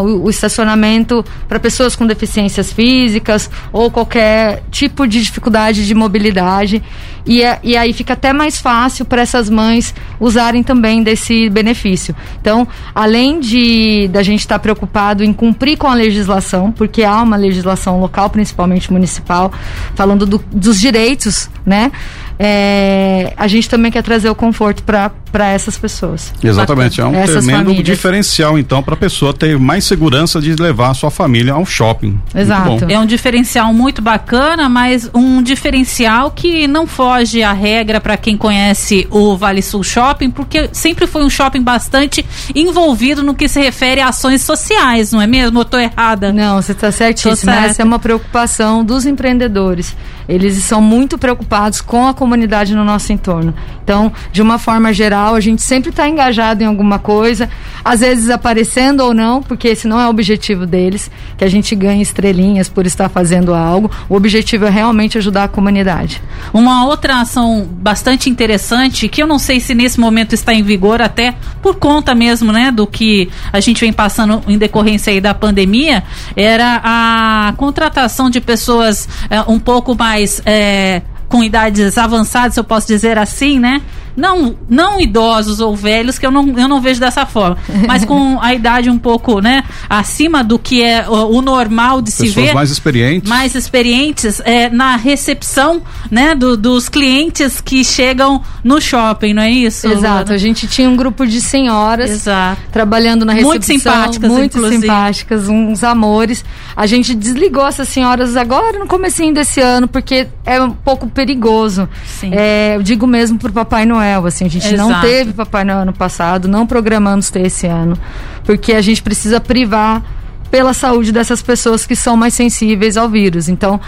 o, 0.02 0.24
o, 0.24 0.30
estacionamento 0.30 1.24
para 1.48 1.58
pessoas 1.58 1.96
com 1.96 2.06
deficiências 2.06 2.72
físicas 2.72 3.50
ou 3.72 3.90
qualquer 3.90 4.62
tipo 4.70 5.06
de 5.06 5.22
dificuldade 5.22 5.86
de 5.86 5.94
mobilidade. 5.94 6.82
E, 7.26 7.42
é, 7.42 7.58
e 7.62 7.76
aí 7.76 7.92
fica 7.92 8.12
até 8.12 8.32
mais 8.32 8.60
fácil 8.60 9.04
para 9.04 9.22
essas 9.22 9.48
mães 9.48 9.94
usarem 10.20 10.62
também 10.62 11.02
desse 11.02 11.48
benefício. 11.48 12.14
Então, 12.40 12.68
além 12.94 13.40
de 13.40 14.08
da 14.08 14.22
gente 14.22 14.40
estar 14.40 14.56
tá 14.56 14.58
preocupado 14.58 15.24
em 15.24 15.32
cumprir 15.32 15.78
com 15.78 15.86
a 15.86 15.94
legislação, 15.94 16.70
porque 16.70 17.02
há 17.02 17.22
uma 17.22 17.36
legislação 17.36 18.00
local, 18.00 18.28
principalmente 18.28 18.92
municipal, 18.92 19.52
falando 19.94 20.26
do, 20.26 20.38
dos 20.52 20.78
direitos, 20.78 21.48
né? 21.64 21.90
É, 22.38 23.32
a 23.36 23.46
gente 23.46 23.68
também 23.68 23.92
quer 23.92 24.02
trazer 24.02 24.28
o 24.28 24.34
conforto 24.34 24.82
para 24.82 25.48
essas 25.48 25.78
pessoas. 25.78 26.32
Exatamente, 26.42 27.00
é 27.00 27.04
um 27.04 27.12
tremendo 27.12 27.64
famílias. 27.64 27.84
diferencial 27.84 28.58
então 28.58 28.82
para 28.82 28.94
a 28.94 28.96
pessoa 28.96 29.32
ter 29.32 29.58
mais 29.58 29.84
segurança 29.84 30.40
de 30.40 30.54
levar 30.54 30.90
a 30.90 30.94
sua 30.94 31.10
família 31.10 31.52
ao 31.52 31.64
shopping. 31.64 32.18
Exato. 32.34 32.86
É 32.88 32.98
um 32.98 33.06
diferencial 33.06 33.72
muito 33.72 34.02
bacana, 34.02 34.68
mas 34.68 35.10
um 35.14 35.42
diferencial 35.42 36.30
que 36.30 36.66
não 36.66 36.86
foge 36.86 37.42
à 37.42 37.52
regra 37.52 38.00
para 38.00 38.16
quem 38.16 38.36
conhece 38.36 39.06
o 39.10 39.36
Vale 39.36 39.62
Sul 39.62 39.82
Shopping, 39.82 40.30
porque 40.30 40.68
sempre 40.72 41.06
foi 41.06 41.24
um 41.24 41.30
shopping 41.30 41.62
bastante 41.62 42.24
envolvido 42.54 43.22
no 43.22 43.34
que 43.34 43.48
se 43.48 43.60
refere 43.60 44.00
a 44.00 44.08
ações 44.08 44.42
sociais, 44.42 45.12
não 45.12 45.20
é 45.20 45.26
mesmo? 45.26 45.60
Eu 45.60 45.64
tô 45.64 45.78
errada? 45.78 46.32
Não, 46.32 46.60
você 46.60 46.72
está 46.72 46.90
certíssima. 46.90 47.54
Essa 47.54 47.82
é 47.82 47.84
uma 47.84 47.98
preocupação 47.98 48.84
dos 48.84 49.06
empreendedores. 49.06 49.96
Eles 50.28 50.56
são 50.64 50.80
muito 50.80 51.18
preocupados 51.18 51.80
com 51.80 52.06
a 52.06 52.14
comunidade 52.14 52.74
no 52.74 52.84
nosso 52.84 53.12
entorno. 53.12 53.54
Então, 53.82 54.12
de 54.32 54.40
uma 54.40 54.58
forma 54.58 54.92
geral, 54.92 55.34
a 55.34 55.40
gente 55.40 55.62
sempre 55.62 55.90
está 55.90 56.08
engajado 56.08 56.62
em 56.62 56.66
alguma 56.66 56.98
coisa, 56.98 57.48
às 57.84 58.00
vezes 58.00 58.30
aparecendo 58.30 59.00
ou 59.00 59.12
não, 59.12 59.42
porque 59.42 59.68
esse 59.68 59.86
não 59.86 60.00
é 60.00 60.06
o 60.06 60.10
objetivo 60.10 60.66
deles, 60.66 61.10
que 61.36 61.44
a 61.44 61.48
gente 61.48 61.74
ganhe 61.74 62.02
estrelinhas 62.02 62.68
por 62.68 62.86
estar 62.86 63.08
fazendo 63.08 63.54
algo. 63.54 63.90
O 64.08 64.16
objetivo 64.16 64.64
é 64.64 64.70
realmente 64.70 65.18
ajudar 65.18 65.44
a 65.44 65.48
comunidade. 65.48 66.22
Uma 66.52 66.86
outra 66.86 67.20
ação 67.20 67.68
bastante 67.70 68.30
interessante, 68.30 69.08
que 69.08 69.22
eu 69.22 69.26
não 69.26 69.38
sei 69.38 69.60
se 69.60 69.74
nesse 69.74 70.00
momento 70.00 70.34
está 70.34 70.54
em 70.54 70.62
vigor, 70.62 71.02
até 71.02 71.34
por 71.60 71.76
conta 71.76 72.14
mesmo, 72.14 72.52
né, 72.52 72.70
do 72.70 72.86
que 72.86 73.28
a 73.52 73.60
gente 73.60 73.80
vem 73.80 73.92
passando 73.92 74.42
em 74.48 74.56
decorrência 74.56 75.12
aí 75.12 75.20
da 75.20 75.34
pandemia, 75.34 76.02
era 76.34 76.80
a 76.82 77.54
contratação 77.56 78.30
de 78.30 78.40
pessoas 78.40 79.08
é, 79.28 79.40
um 79.42 79.58
pouco 79.58 79.94
mais 79.94 80.13
é, 80.44 81.02
com 81.28 81.42
idades 81.42 81.98
avançadas, 81.98 82.56
eu 82.56 82.64
posso 82.64 82.86
dizer 82.86 83.18
assim, 83.18 83.58
né? 83.58 83.82
Não, 84.16 84.56
não 84.68 85.00
idosos 85.00 85.60
ou 85.60 85.74
velhos, 85.74 86.18
que 86.18 86.26
eu 86.26 86.30
não, 86.30 86.58
eu 86.58 86.68
não 86.68 86.80
vejo 86.80 87.00
dessa 87.00 87.26
forma, 87.26 87.56
mas 87.86 88.04
com 88.04 88.40
a 88.40 88.54
idade 88.54 88.90
um 88.90 88.98
pouco, 88.98 89.40
né, 89.40 89.64
acima 89.88 90.42
do 90.42 90.58
que 90.58 90.82
é 90.82 91.08
o, 91.08 91.36
o 91.36 91.42
normal 91.42 92.00
de 92.00 92.10
Pessoas 92.10 92.30
se 92.30 92.34
ver. 92.34 92.54
mais 92.54 92.70
experientes. 92.70 93.28
Mais 93.28 93.54
experientes 93.54 94.40
é, 94.44 94.70
na 94.70 94.96
recepção, 94.96 95.82
né, 96.10 96.34
do, 96.34 96.56
dos 96.56 96.88
clientes 96.88 97.60
que 97.60 97.84
chegam 97.84 98.40
no 98.62 98.80
shopping, 98.80 99.34
não 99.34 99.42
é 99.42 99.50
isso? 99.50 99.86
Exato, 99.86 100.32
a 100.32 100.38
gente 100.38 100.66
tinha 100.66 100.88
um 100.88 100.96
grupo 100.96 101.26
de 101.26 101.40
senhoras 101.40 102.10
Exato. 102.10 102.60
trabalhando 102.72 103.24
na 103.24 103.32
recepção. 103.32 103.50
Muito 103.50 103.66
simpáticas, 103.66 104.30
muito 104.30 104.58
inclusive. 104.58 104.82
simpáticas, 104.82 105.48
uns 105.48 105.84
amores. 105.84 106.44
A 106.76 106.86
gente 106.86 107.14
desligou 107.14 107.66
essas 107.66 107.88
senhoras 107.88 108.36
agora 108.36 108.78
no 108.78 108.86
comecinho 108.86 109.34
desse 109.34 109.60
ano, 109.60 109.88
porque 109.88 110.28
é 110.44 110.60
um 110.60 110.70
pouco 110.70 111.08
perigoso. 111.08 111.88
Sim. 112.04 112.30
É, 112.32 112.76
eu 112.76 112.82
digo 112.82 113.06
mesmo 113.06 113.38
pro 113.38 113.52
Papai 113.52 113.86
Noel, 113.86 114.03
assim, 114.26 114.44
a 114.46 114.48
gente 114.48 114.76
não 114.76 114.90
Exato. 114.90 115.06
teve 115.06 115.32
Papai 115.32 115.64
Noel 115.64 115.78
ano 115.78 115.92
passado, 115.92 116.48
não 116.48 116.66
programamos 116.66 117.30
ter 117.30 117.46
esse 117.46 117.66
ano, 117.66 117.98
porque 118.44 118.72
a 118.72 118.80
gente 118.80 119.02
precisa 119.02 119.40
privar 119.40 120.02
pela 120.50 120.72
saúde 120.72 121.10
dessas 121.10 121.42
pessoas 121.42 121.84
que 121.84 121.96
são 121.96 122.16
mais 122.16 122.34
sensíveis 122.34 122.96
ao 122.96 123.08
vírus. 123.08 123.48
Então, 123.48 123.80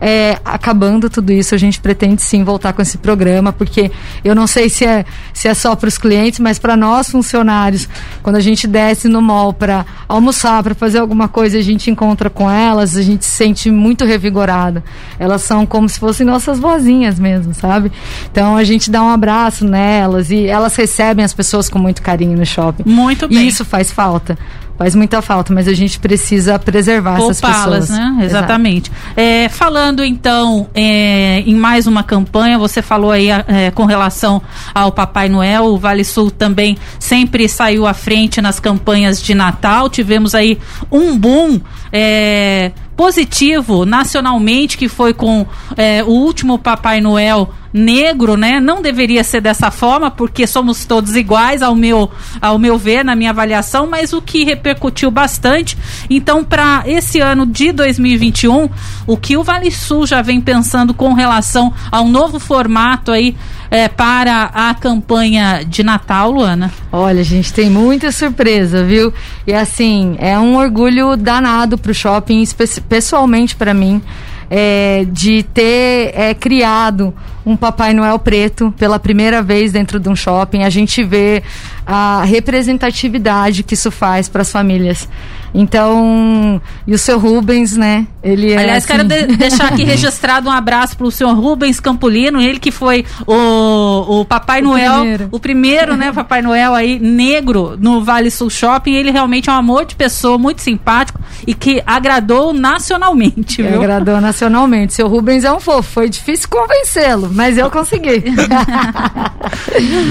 é, 0.00 0.38
acabando 0.44 1.10
tudo 1.10 1.30
isso, 1.30 1.54
a 1.54 1.58
gente 1.58 1.80
pretende 1.80 2.22
sim 2.22 2.42
voltar 2.42 2.72
com 2.72 2.80
esse 2.80 2.96
programa, 2.96 3.52
porque 3.52 3.90
eu 4.24 4.34
não 4.34 4.46
sei 4.46 4.68
se 4.70 4.84
é, 4.84 5.04
se 5.34 5.46
é 5.46 5.54
só 5.54 5.76
para 5.76 5.88
os 5.88 5.98
clientes, 5.98 6.40
mas 6.40 6.58
para 6.58 6.76
nós 6.76 7.10
funcionários, 7.10 7.88
quando 8.22 8.36
a 8.36 8.40
gente 8.40 8.66
desce 8.66 9.08
no 9.08 9.20
mall 9.20 9.52
para 9.52 9.84
almoçar, 10.08 10.62
para 10.62 10.74
fazer 10.74 10.98
alguma 10.98 11.28
coisa, 11.28 11.58
a 11.58 11.62
gente 11.62 11.90
encontra 11.90 12.30
com 12.30 12.50
elas, 12.50 12.96
a 12.96 13.02
gente 13.02 13.24
se 13.24 13.30
sente 13.30 13.70
muito 13.70 14.04
revigorada. 14.04 14.82
Elas 15.18 15.42
são 15.42 15.66
como 15.66 15.88
se 15.88 15.98
fossem 15.98 16.26
nossas 16.26 16.58
vozinhas 16.58 17.18
mesmo, 17.18 17.52
sabe? 17.52 17.92
Então 18.30 18.56
a 18.56 18.64
gente 18.64 18.90
dá 18.90 19.02
um 19.02 19.08
abraço 19.08 19.66
nelas 19.66 20.30
e 20.30 20.46
elas 20.46 20.74
recebem 20.76 21.24
as 21.24 21.34
pessoas 21.34 21.68
com 21.68 21.78
muito 21.78 22.00
carinho 22.00 22.36
no 22.36 22.46
shopping. 22.46 22.84
Muito 22.86 23.28
bem. 23.28 23.44
E 23.44 23.48
isso 23.48 23.64
faz 23.64 23.90
falta. 23.90 24.38
Faz 24.80 24.94
muita 24.94 25.20
falta, 25.20 25.52
mas 25.52 25.68
a 25.68 25.74
gente 25.74 26.00
precisa 26.00 26.58
preservar 26.58 27.18
essas 27.18 27.38
pessoas. 27.38 27.90
né? 27.90 28.20
Exatamente. 28.22 28.90
É, 29.14 29.46
falando 29.50 30.02
então 30.02 30.68
é, 30.74 31.40
em 31.40 31.54
mais 31.54 31.86
uma 31.86 32.02
campanha, 32.02 32.58
você 32.58 32.80
falou 32.80 33.10
aí 33.10 33.28
é, 33.28 33.70
com 33.74 33.84
relação 33.84 34.40
ao 34.74 34.90
Papai 34.90 35.28
Noel, 35.28 35.64
o 35.66 35.76
Vale 35.76 36.02
Sul 36.02 36.30
também 36.30 36.78
sempre 36.98 37.46
saiu 37.46 37.86
à 37.86 37.92
frente 37.92 38.40
nas 38.40 38.58
campanhas 38.58 39.22
de 39.22 39.34
Natal. 39.34 39.90
Tivemos 39.90 40.34
aí 40.34 40.58
um 40.90 41.14
boom 41.14 41.60
é, 41.92 42.72
positivo 43.00 43.86
nacionalmente, 43.86 44.76
que 44.76 44.86
foi 44.86 45.14
com 45.14 45.46
é, 45.74 46.04
o 46.04 46.08
último 46.10 46.58
Papai 46.58 47.00
Noel 47.00 47.50
negro, 47.72 48.36
né? 48.36 48.60
Não 48.60 48.82
deveria 48.82 49.22
ser 49.24 49.40
dessa 49.40 49.70
forma, 49.70 50.10
porque 50.10 50.46
somos 50.46 50.84
todos 50.84 51.14
iguais 51.16 51.62
ao 51.62 51.74
meu, 51.74 52.10
ao 52.42 52.58
meu 52.58 52.76
ver, 52.76 53.02
na 53.04 53.14
minha 53.16 53.30
avaliação, 53.30 53.86
mas 53.88 54.12
o 54.12 54.20
que 54.20 54.44
repercutiu 54.44 55.10
bastante. 55.10 55.78
Então, 56.10 56.44
para 56.44 56.82
esse 56.84 57.20
ano 57.20 57.46
de 57.46 57.72
2021, 57.72 58.68
o 59.06 59.16
que 59.16 59.36
o 59.36 59.42
Vale 59.44 59.70
Sul 59.70 60.04
já 60.06 60.20
vem 60.20 60.40
pensando 60.40 60.92
com 60.92 61.14
relação 61.14 61.72
ao 61.92 62.06
novo 62.08 62.38
formato 62.40 63.12
aí 63.12 63.36
é, 63.70 63.86
para 63.86 64.50
a 64.52 64.74
campanha 64.74 65.62
de 65.64 65.84
Natal, 65.84 66.32
Luana? 66.32 66.72
Olha, 66.90 67.22
gente 67.22 67.52
tem 67.52 67.70
muita 67.70 68.10
surpresa, 68.10 68.82
viu? 68.82 69.14
E 69.46 69.52
assim, 69.54 70.16
é 70.18 70.36
um 70.36 70.56
orgulho 70.56 71.16
danado 71.16 71.78
pro 71.78 71.94
shopping, 71.94 72.42
espe- 72.42 72.64
pessoalmente 72.90 73.54
para 73.54 73.72
mim, 73.72 74.02
é, 74.50 75.06
de 75.08 75.44
ter 75.44 76.12
é, 76.12 76.34
criado 76.34 77.14
um 77.46 77.56
Papai 77.56 77.94
Noel 77.94 78.18
preto 78.18 78.74
pela 78.76 78.98
primeira 78.98 79.40
vez 79.40 79.72
dentro 79.72 80.00
de 80.00 80.08
um 80.08 80.16
shopping. 80.16 80.64
A 80.64 80.70
gente 80.70 81.04
vê 81.04 81.42
a 81.90 82.22
representatividade 82.24 83.62
que 83.62 83.74
isso 83.74 83.90
faz 83.90 84.28
para 84.28 84.42
as 84.42 84.50
famílias. 84.52 85.08
Então, 85.52 86.62
e 86.86 86.94
o 86.94 86.98
seu 86.98 87.18
Rubens, 87.18 87.76
né? 87.76 88.06
Ele 88.22 88.52
é. 88.52 88.56
Aliás, 88.56 88.86
quero 88.86 89.00
assim, 89.00 89.26
de- 89.26 89.36
deixar 89.36 89.64
aqui 89.72 89.82
registrado 89.82 90.48
um 90.48 90.52
abraço 90.52 90.96
para 90.96 91.06
o 91.06 91.10
senhor 91.10 91.34
Rubens 91.34 91.80
Campolino, 91.80 92.40
ele 92.40 92.60
que 92.60 92.70
foi 92.70 93.04
o, 93.26 94.20
o 94.20 94.24
Papai 94.24 94.60
O 94.60 94.64
Noel, 94.64 95.00
primeiro. 95.00 95.28
o 95.32 95.40
primeiro, 95.40 95.96
né, 95.96 96.12
Papai 96.12 96.40
Noel 96.40 96.72
aí, 96.72 97.00
negro 97.00 97.76
no 97.80 98.00
Vale 98.04 98.30
Sul 98.30 98.48
Shopping. 98.48 98.92
Ele 98.94 99.10
realmente 99.10 99.50
é 99.50 99.52
um 99.52 99.56
amor 99.56 99.84
de 99.86 99.96
pessoa, 99.96 100.38
muito 100.38 100.62
simpático 100.62 101.20
e 101.44 101.52
que 101.52 101.82
agradou 101.84 102.52
nacionalmente, 102.52 103.60
viu? 103.60 103.74
agradou 103.80 104.20
nacionalmente. 104.20 104.94
Seu 104.94 105.08
Rubens 105.08 105.42
é 105.42 105.52
um 105.52 105.58
fofo. 105.58 105.90
Foi 105.90 106.08
difícil 106.08 106.48
convencê-lo, 106.48 107.28
mas 107.34 107.58
eu 107.58 107.68
consegui. 107.72 108.22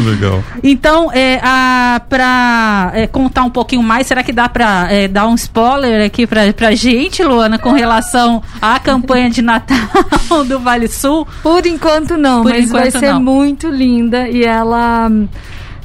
Legal. 0.05 0.43
Então, 0.63 1.11
é, 1.13 1.39
a, 1.41 1.68
pra 2.09 2.91
é, 2.93 3.07
contar 3.07 3.43
um 3.43 3.49
pouquinho 3.49 3.83
mais, 3.83 4.07
será 4.07 4.23
que 4.23 4.31
dá 4.31 4.47
pra 4.47 4.87
é, 4.91 5.07
dar 5.07 5.27
um 5.27 5.35
spoiler 5.35 6.05
aqui 6.05 6.25
pra, 6.27 6.51
pra 6.53 6.73
gente, 6.75 7.23
Luana, 7.23 7.57
com 7.57 7.71
relação 7.71 8.41
à 8.61 8.79
campanha 8.79 9.29
de 9.29 9.41
Natal 9.41 9.77
do 10.47 10.59
Vale 10.59 10.87
Sul? 10.87 11.27
Por 11.41 11.65
enquanto 11.65 12.17
não, 12.17 12.43
Por 12.43 12.51
mas 12.51 12.69
vai 12.69 12.87
enquanto 12.87 12.99
ser 13.01 13.13
não. 13.13 13.21
muito 13.21 13.67
linda 13.69 14.27
e 14.27 14.43
ela. 14.43 15.09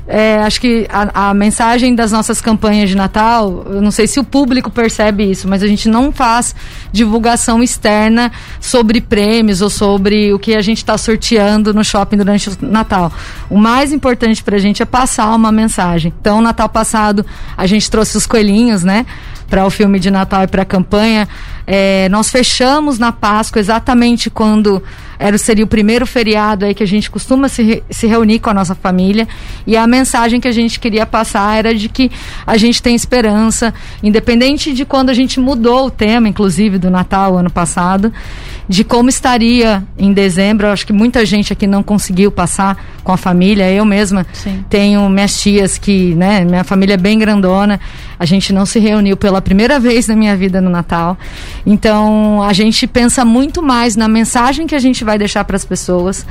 É, 0.06 0.36
acho 0.38 0.60
que 0.60 0.86
a, 0.90 1.30
a 1.30 1.34
mensagem 1.34 1.94
das 1.94 2.12
nossas 2.12 2.40
campanhas 2.40 2.90
de 2.90 2.94
Natal, 2.94 3.64
eu 3.66 3.80
não 3.80 3.90
sei 3.90 4.06
se 4.06 4.20
o 4.20 4.24
público 4.24 4.70
percebe 4.70 5.30
isso, 5.30 5.48
mas 5.48 5.62
a 5.62 5.66
gente 5.66 5.88
não 5.88 6.12
faz 6.12 6.54
divulgação 6.92 7.62
externa 7.62 8.30
sobre 8.60 9.00
prêmios 9.00 9.62
ou 9.62 9.70
sobre 9.70 10.32
o 10.32 10.38
que 10.38 10.54
a 10.54 10.60
gente 10.60 10.78
está 10.78 10.98
sorteando 10.98 11.72
no 11.72 11.82
shopping 11.82 12.18
durante 12.18 12.50
o 12.50 12.56
Natal. 12.60 13.10
O 13.48 13.56
mais 13.56 13.92
importante 13.92 14.42
para 14.42 14.56
a 14.56 14.60
gente 14.60 14.82
é 14.82 14.86
passar 14.86 15.34
uma 15.34 15.50
mensagem. 15.50 16.12
Então, 16.20 16.42
Natal 16.42 16.68
passado, 16.68 17.24
a 17.56 17.66
gente 17.66 17.90
trouxe 17.90 18.16
os 18.18 18.26
coelhinhos, 18.26 18.84
né? 18.84 19.06
Para 19.48 19.64
o 19.64 19.70
filme 19.70 19.98
de 19.98 20.10
Natal 20.10 20.42
e 20.42 20.46
para 20.46 20.62
a 20.62 20.66
campanha. 20.66 21.26
É, 21.66 22.08
nós 22.10 22.30
fechamos 22.30 22.98
na 22.98 23.10
Páscoa 23.10 23.58
exatamente 23.58 24.28
quando 24.28 24.82
era, 25.18 25.38
seria 25.38 25.64
o 25.64 25.68
primeiro 25.68 26.06
feriado 26.06 26.64
aí 26.64 26.74
que 26.74 26.82
a 26.82 26.86
gente 26.86 27.10
costuma 27.10 27.48
se, 27.48 27.62
re- 27.62 27.82
se 27.90 28.06
reunir 28.06 28.38
com 28.40 28.50
a 28.50 28.54
nossa 28.54 28.74
família. 28.74 29.26
E 29.66 29.76
a 29.76 29.86
mensagem 29.86 30.40
que 30.40 30.48
a 30.48 30.52
gente 30.52 30.78
queria 30.80 31.06
passar 31.06 31.56
era 31.58 31.74
de 31.74 31.88
que 31.88 32.10
a 32.46 32.56
gente 32.56 32.82
tem 32.82 32.94
esperança, 32.94 33.72
independente 34.02 34.72
de 34.72 34.84
quando 34.84 35.10
a 35.10 35.14
gente 35.14 35.40
mudou 35.40 35.86
o 35.86 35.90
tema, 35.90 36.28
inclusive, 36.28 36.78
do 36.78 36.90
Natal 36.90 37.36
ano 37.36 37.50
passado, 37.50 38.12
de 38.68 38.84
como 38.84 39.08
estaria 39.08 39.82
em 39.98 40.12
dezembro. 40.12 40.66
Eu 40.66 40.72
acho 40.72 40.86
que 40.86 40.92
muita 40.92 41.24
gente 41.24 41.52
aqui 41.52 41.66
não 41.66 41.82
conseguiu 41.82 42.30
passar 42.30 42.82
com 43.02 43.12
a 43.12 43.16
família. 43.16 43.70
Eu 43.70 43.84
mesma 43.84 44.26
Sim. 44.32 44.64
tenho 44.68 45.08
minhas 45.08 45.38
tias 45.40 45.78
que, 45.78 46.14
né, 46.14 46.44
minha 46.44 46.64
família 46.64 46.94
é 46.94 46.98
bem 46.98 47.18
grandona. 47.18 47.80
A 48.18 48.24
gente 48.24 48.52
não 48.52 48.64
se 48.64 48.78
reuniu 48.78 49.16
pela 49.16 49.42
primeira 49.42 49.78
vez 49.78 50.08
na 50.08 50.16
minha 50.16 50.36
vida 50.36 50.60
no 50.60 50.70
Natal. 50.70 51.18
Então, 51.66 52.42
a 52.42 52.52
gente 52.52 52.86
pensa 52.86 53.24
muito 53.24 53.62
mais 53.62 53.96
na 53.96 54.08
mensagem 54.08 54.66
que 54.66 54.74
a 54.74 54.78
gente 54.78 55.04
vai 55.04 55.18
deixar 55.18 55.44
para 55.44 55.56
as 55.56 55.64
pessoas 55.64 56.26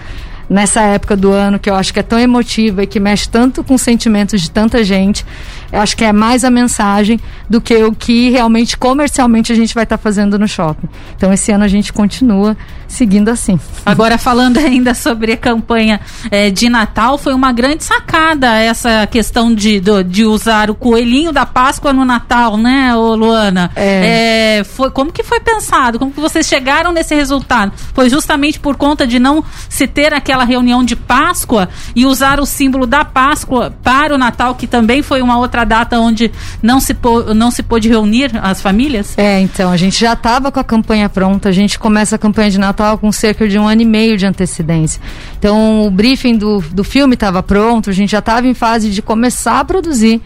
nessa 0.49 0.81
época 0.81 1.15
do 1.15 1.31
ano 1.31 1.57
que 1.57 1.69
eu 1.69 1.75
acho 1.75 1.93
que 1.93 1.99
é 1.99 2.03
tão 2.03 2.19
emotiva 2.19 2.83
e 2.83 2.87
que 2.87 2.99
mexe 2.99 3.27
tanto 3.29 3.63
com 3.63 3.75
os 3.75 3.81
sentimentos 3.81 4.41
de 4.41 4.51
tanta 4.51 4.83
gente. 4.83 5.25
Eu 5.73 5.81
acho 5.81 5.97
que 5.97 6.03
é 6.05 6.13
mais 6.13 6.43
a 6.45 6.51
mensagem 6.51 7.19
do 7.49 7.59
que 7.59 7.75
o 7.83 7.91
que 7.93 8.29
realmente 8.29 8.77
comercialmente 8.77 9.51
a 9.51 9.55
gente 9.55 9.73
vai 9.73 9.83
estar 9.83 9.97
fazendo 9.97 10.37
no 10.37 10.47
shopping. 10.47 10.87
Então, 11.17 11.33
esse 11.33 11.51
ano 11.51 11.63
a 11.63 11.67
gente 11.67 11.91
continua 11.91 12.55
seguindo 12.87 13.29
assim. 13.29 13.59
Agora, 13.83 14.19
falando 14.19 14.59
ainda 14.63 14.93
sobre 14.93 15.33
a 15.33 15.37
campanha 15.37 15.99
eh, 16.29 16.51
de 16.51 16.69
Natal, 16.69 17.17
foi 17.17 17.33
uma 17.33 17.51
grande 17.51 17.83
sacada 17.83 18.53
essa 18.59 19.07
questão 19.07 19.53
de, 19.53 19.79
do- 19.79 20.03
de 20.03 20.23
usar 20.25 20.69
o 20.69 20.75
coelhinho 20.75 21.31
da 21.31 21.43
Páscoa 21.45 21.91
no 21.91 22.05
Natal, 22.05 22.55
né, 22.55 22.95
ô 22.95 23.15
Luana? 23.15 23.71
É. 23.75 24.59
Eh, 24.59 24.63
foi, 24.63 24.91
como 24.91 25.11
que 25.11 25.23
foi 25.23 25.39
pensado? 25.39 25.97
Como 25.97 26.11
que 26.11 26.19
vocês 26.19 26.45
chegaram 26.45 26.91
nesse 26.91 27.15
resultado? 27.15 27.71
Foi 27.95 28.09
justamente 28.11 28.59
por 28.59 28.75
conta 28.75 29.07
de 29.07 29.17
não 29.17 29.43
se 29.67 29.87
ter 29.87 30.13
aquela 30.13 30.43
reunião 30.43 30.83
de 30.83 30.95
Páscoa 30.95 31.67
e 31.95 32.05
usar 32.05 32.39
o 32.39 32.45
símbolo 32.45 32.85
da 32.85 33.03
Páscoa 33.03 33.73
para 33.81 34.13
o 34.13 34.17
Natal, 34.19 34.53
que 34.53 34.67
também 34.67 35.01
foi 35.01 35.21
uma 35.23 35.37
outra 35.39 35.62
data 35.63 35.99
onde 35.99 36.31
não 36.61 36.79
se, 36.79 36.93
pô- 36.93 37.33
não 37.33 37.51
se 37.51 37.63
pôde 37.63 37.89
reunir 37.89 38.31
as 38.41 38.61
famílias? 38.61 39.17
É, 39.17 39.39
então, 39.39 39.71
a 39.71 39.77
gente 39.77 39.99
já 39.99 40.13
estava 40.13 40.51
com 40.51 40.59
a 40.59 40.63
campanha 40.63 41.09
pronta, 41.09 41.49
a 41.49 41.51
gente 41.51 41.77
começa 41.79 42.15
a 42.15 42.19
campanha 42.19 42.49
de 42.49 42.57
Natal 42.59 42.97
com 42.97 43.11
cerca 43.11 43.47
de 43.47 43.57
um 43.57 43.67
ano 43.67 43.81
e 43.81 43.85
meio 43.85 44.17
de 44.17 44.25
antecedência. 44.25 45.01
Então, 45.37 45.85
o 45.85 45.91
briefing 45.91 46.37
do, 46.37 46.59
do 46.59 46.83
filme 46.83 47.13
estava 47.13 47.41
pronto, 47.43 47.89
a 47.89 47.93
gente 47.93 48.11
já 48.11 48.19
estava 48.19 48.47
em 48.47 48.53
fase 48.53 48.89
de 48.89 49.01
começar 49.01 49.59
a 49.59 49.65
produzir. 49.65 50.21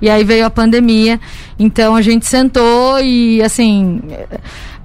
E 0.00 0.08
aí 0.08 0.22
veio 0.22 0.46
a 0.46 0.50
pandemia 0.50 1.18
Então 1.58 1.96
a 1.96 2.02
gente 2.02 2.24
sentou 2.24 3.00
e 3.00 3.42
assim. 3.42 4.00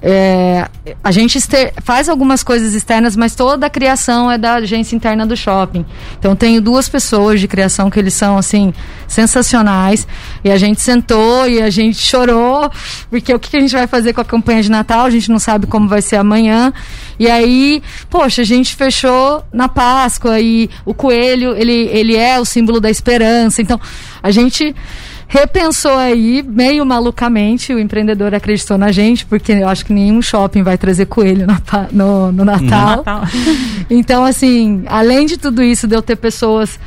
É, 0.06 0.68
a 1.02 1.12
gente 1.12 1.40
faz 1.82 2.10
algumas 2.10 2.44
coisas 2.44 2.74
externas, 2.74 3.16
mas 3.16 3.36
toda 3.36 3.68
a 3.68 3.70
criação 3.70 4.30
é 4.30 4.38
da 4.38 4.56
agência 4.56 4.98
interna 4.98 5.26
do 5.26 5.34
shopping. 5.38 5.86
Então 6.20 6.36
tenho 6.36 6.62
duas 6.62 6.90
pessoas 6.90 7.40
de 7.40 7.48
criação 7.48 7.90
que 7.90 7.98
eles 7.98 8.14
são 8.14 8.38
assim 8.38 8.74
sensacionais 9.08 10.06
e 10.44 10.52
a 10.52 10.58
gente 10.58 10.82
sentou 10.82 11.48
e 11.48 11.62
a 11.62 11.70
gente 11.70 12.00
chorou 12.00 12.70
porque 13.10 13.34
o 13.34 13.40
que 13.40 13.56
a 13.56 13.62
gente 13.62 13.74
vai 13.74 13.88
fazer 13.88 14.12
com 14.12 14.20
a 14.20 14.26
campanha 14.26 14.62
de 14.62 14.70
Natal? 14.70 15.06
A 15.06 15.10
gente 15.10 15.32
não 15.32 15.40
sabe 15.40 15.68
como 15.68 15.88
vai 15.88 16.02
ser 16.02 16.18
amanhã. 16.18 16.74
E 17.18 17.30
aí, 17.30 17.82
poxa, 18.10 18.42
a 18.42 18.46
gente 18.46 18.76
fechou 18.76 19.42
na 19.54 19.70
Páscoa 19.70 20.38
e 20.38 20.70
o 20.86 20.94
coelho 20.94 21.56
ele 21.56 21.88
ele 21.94 22.18
é 22.18 22.38
o 22.38 22.44
símbolo 22.44 22.82
da 22.82 22.90
esperança. 22.90 23.62
Então 23.62 23.80
a 24.22 24.32
gente 24.32 24.76
repensou 25.28 25.98
aí, 25.98 26.44
meio 26.44 26.86
malucamente, 26.86 27.74
o 27.74 27.80
empreendedor 27.80 28.34
acreditou 28.34 28.78
na 28.78 28.92
gente, 28.92 29.26
porque 29.26 29.52
eu 29.52 29.68
acho 29.68 29.86
que 29.86 29.94
nenhum 29.94 30.22
shopping 30.22 30.64
vai 30.64 30.78
trazer 30.78 31.06
coelho 31.06 31.48
no, 31.92 32.32
no 32.32 32.46
Natal. 32.46 32.90
No 32.90 32.96
Natal. 32.98 33.24
então, 33.90 34.24
assim, 34.26 34.84
além 34.88 35.26
de 35.26 35.38
tudo 35.38 35.64
isso, 35.64 35.88
de 35.88 35.96
eu 35.96 36.02
ter 36.02 36.16
pessoas 36.16 36.80